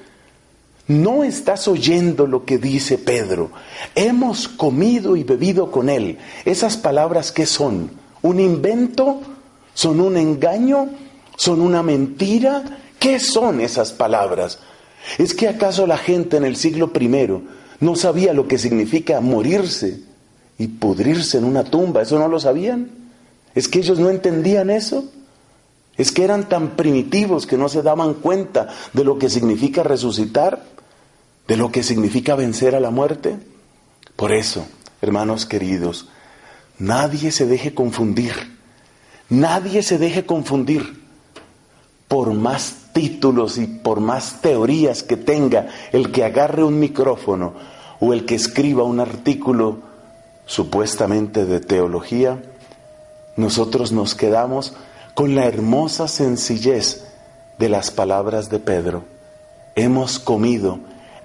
[0.88, 3.52] No estás oyendo lo que dice Pedro.
[3.96, 6.18] Hemos comido y bebido con él.
[6.46, 7.92] Esas palabras qué son?
[8.24, 9.22] ¿Un invento?
[9.74, 10.90] ¿Son un engaño?
[11.38, 12.64] ¿Son una mentira?
[13.02, 14.60] ¿Qué son esas palabras?
[15.18, 17.10] ¿Es que acaso la gente en el siglo I
[17.80, 20.02] no sabía lo que significa morirse
[20.60, 22.04] y pudrirse en una tumba?
[22.04, 22.92] ¿Eso no lo sabían?
[23.56, 25.06] ¿Es que ellos no entendían eso?
[25.98, 30.64] ¿Es que eran tan primitivos que no se daban cuenta de lo que significa resucitar?
[31.48, 33.36] ¿De lo que significa vencer a la muerte?
[34.16, 34.68] Por eso,
[35.02, 36.08] hermanos queridos,
[36.78, 38.36] nadie se deje confundir.
[39.28, 41.01] Nadie se deje confundir
[42.12, 47.54] por más títulos y por más teorías que tenga el que agarre un micrófono
[48.02, 49.78] o el que escriba un artículo
[50.46, 52.44] supuestamente de teología,
[53.38, 54.74] nosotros nos quedamos
[55.14, 57.06] con la hermosa sencillez
[57.58, 59.06] de las palabras de Pedro.
[59.76, 60.80] Hemos comido,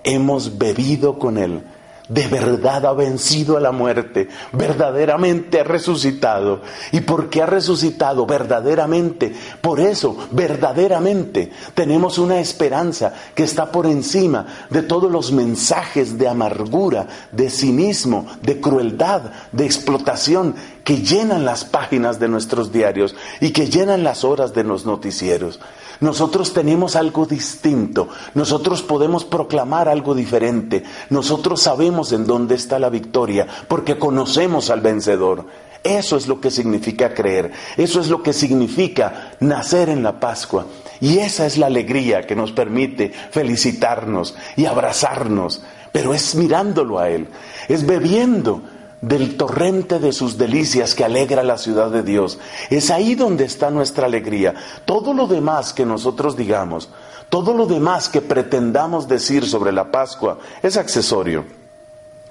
[0.04, 1.64] hemos bebido con Él
[2.08, 6.60] de verdad ha vencido a la muerte, verdaderamente ha resucitado.
[6.92, 14.46] Y porque ha resucitado verdaderamente, por eso verdaderamente tenemos una esperanza que está por encima
[14.70, 20.54] de todos los mensajes de amargura, de cinismo, de crueldad, de explotación
[20.84, 25.58] que llenan las páginas de nuestros diarios y que llenan las horas de los noticieros.
[26.00, 32.90] Nosotros tenemos algo distinto, nosotros podemos proclamar algo diferente, nosotros sabemos en dónde está la
[32.90, 35.46] victoria porque conocemos al vencedor.
[35.82, 40.66] Eso es lo que significa creer, eso es lo que significa nacer en la Pascua.
[41.00, 45.62] Y esa es la alegría que nos permite felicitarnos y abrazarnos,
[45.92, 47.28] pero es mirándolo a Él,
[47.68, 48.62] es bebiendo
[49.00, 52.38] del torrente de sus delicias que alegra la ciudad de Dios.
[52.70, 54.54] Es ahí donde está nuestra alegría.
[54.84, 56.88] Todo lo demás que nosotros digamos,
[57.28, 61.44] todo lo demás que pretendamos decir sobre la Pascua es accesorio.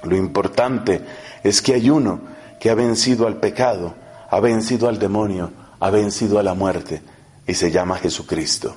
[0.03, 1.01] Lo importante
[1.43, 2.21] es que hay uno
[2.59, 3.93] que ha vencido al pecado,
[4.29, 7.01] ha vencido al demonio, ha vencido a la muerte
[7.45, 8.75] y se llama Jesucristo.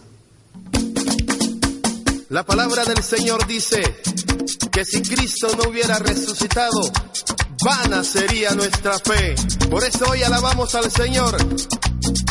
[2.31, 3.81] La palabra del Señor dice
[4.70, 6.82] que si Cristo no hubiera resucitado,
[7.64, 9.35] vana sería nuestra fe.
[9.70, 11.36] Por eso hoy alabamos al Señor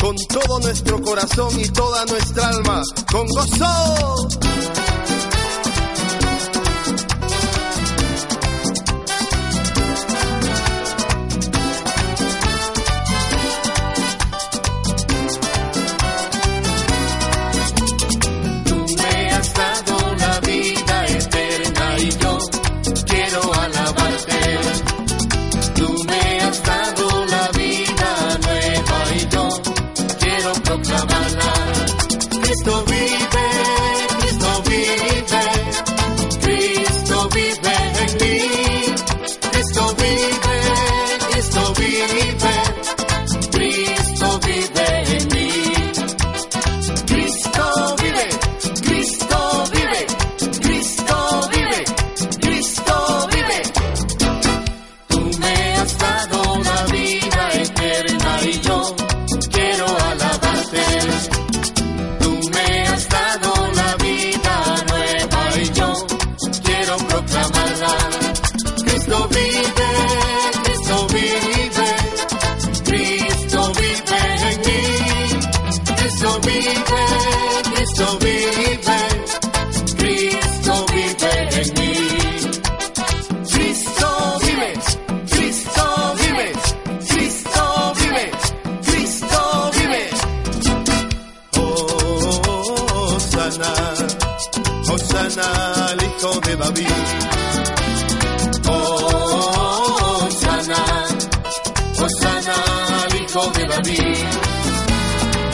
[0.00, 4.28] con todo nuestro corazón y toda nuestra alma, con gozo.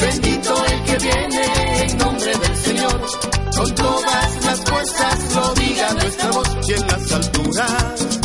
[0.01, 1.45] Bendito el que viene
[1.83, 3.01] en nombre del Señor.
[3.55, 6.49] Con todas las fuerzas lo diga nuestra voz.
[6.67, 8.21] Y en las alturas,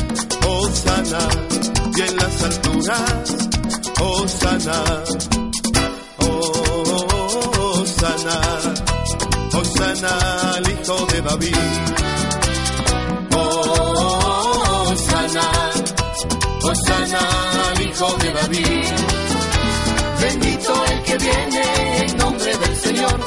[0.47, 1.27] Osana,
[1.97, 3.35] y en las alturas,
[3.99, 4.83] Osana,
[7.77, 8.39] Osana,
[9.51, 11.57] Osana al hijo de David.
[14.87, 15.47] Osana,
[16.63, 17.49] Osana
[17.81, 19.08] hijo de David.
[20.21, 23.19] Bendito el que viene en nombre del Señor.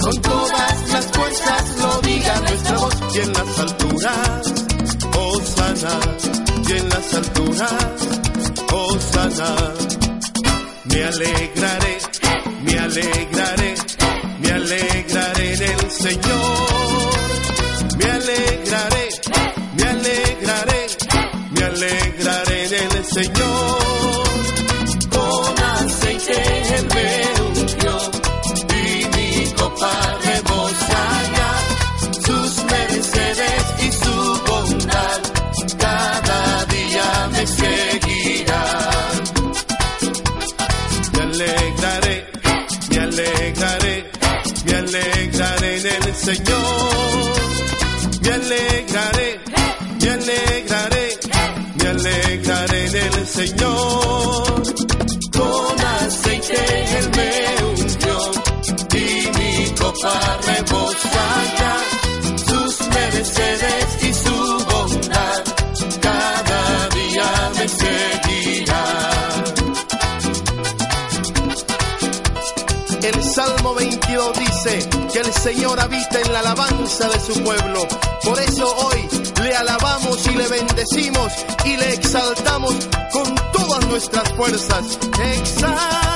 [0.00, 4.54] con todas las fuerzas lo diga nuestra voz y en las alturas,
[5.16, 6.00] Osana,
[6.68, 7.96] y en las alturas,
[8.72, 9.54] Osana.
[10.84, 11.98] Me alegraré,
[12.62, 13.74] me alegraré,
[14.40, 17.10] me alegraré en el Señor.
[17.98, 19.08] Me alegraré,
[19.76, 20.86] me alegraré,
[21.50, 23.65] me alegraré en el Señor.
[46.26, 47.36] Señor.
[48.22, 49.40] Me alegraré,
[50.00, 51.06] me alegraré,
[51.76, 54.62] me alegraré en el Señor.
[55.38, 56.58] Con aceite
[56.98, 57.30] Él me
[57.70, 58.18] ungió
[58.92, 59.04] y
[59.38, 60.16] mi copa
[60.48, 61.26] rebosa
[61.60, 61.74] ya.
[62.48, 64.36] Sus mercedes y su
[64.70, 65.44] bondad
[66.02, 69.44] cada día me seguirán.
[73.00, 74.95] El Salmo 22 dice
[75.26, 77.86] el Señor habita en la alabanza de su pueblo.
[78.22, 79.08] Por eso hoy
[79.42, 81.32] le alabamos y le bendecimos
[81.64, 82.74] y le exaltamos
[83.12, 84.98] con todas nuestras fuerzas.
[85.38, 86.15] Exáltate,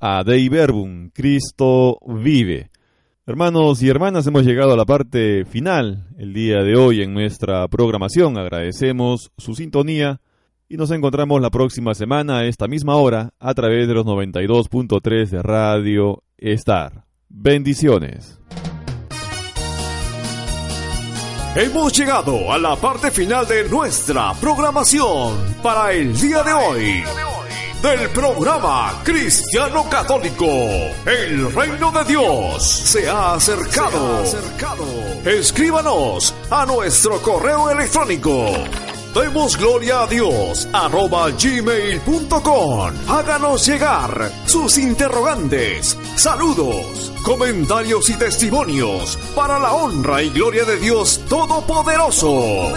[0.00, 2.70] a Dei Verbum, Cristo vive.
[3.26, 7.66] Hermanos y hermanas, hemos llegado a la parte final el día de hoy en nuestra
[7.68, 8.38] programación.
[8.38, 10.20] Agradecemos su sintonía
[10.68, 15.28] y nos encontramos la próxima semana a esta misma hora a través de los 92.3
[15.28, 17.04] de Radio Star.
[17.28, 18.40] Bendiciones.
[21.56, 27.02] Hemos llegado a la parte final de nuestra programación para el día de hoy.
[27.82, 30.46] Del programa Cristiano Católico,
[31.06, 34.24] el reino de Dios se ha acercado.
[35.24, 38.52] Escríbanos a nuestro correo electrónico
[39.16, 42.92] Demos gloria a Dios arroba gmail.com.
[43.08, 51.22] Háganos llegar sus interrogantes, saludos, comentarios y testimonios para la honra y gloria de Dios
[51.30, 52.70] Todopoderoso.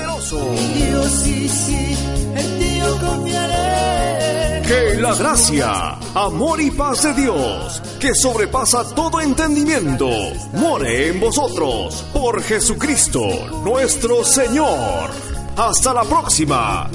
[0.75, 1.97] Dios sí, sí,
[2.33, 4.38] en ti yo confiaré.
[4.69, 10.07] Que la gracia, amor y paz de Dios, que sobrepasa todo entendimiento,
[10.53, 13.19] more en vosotros por Jesucristo
[13.63, 15.09] nuestro Señor.
[15.57, 16.87] Hasta la próxima.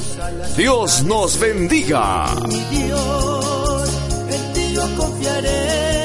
[0.57, 2.37] Dios nos bendiga.
[2.47, 3.91] Mi Dios,
[4.31, 6.04] en ti yo confiaré.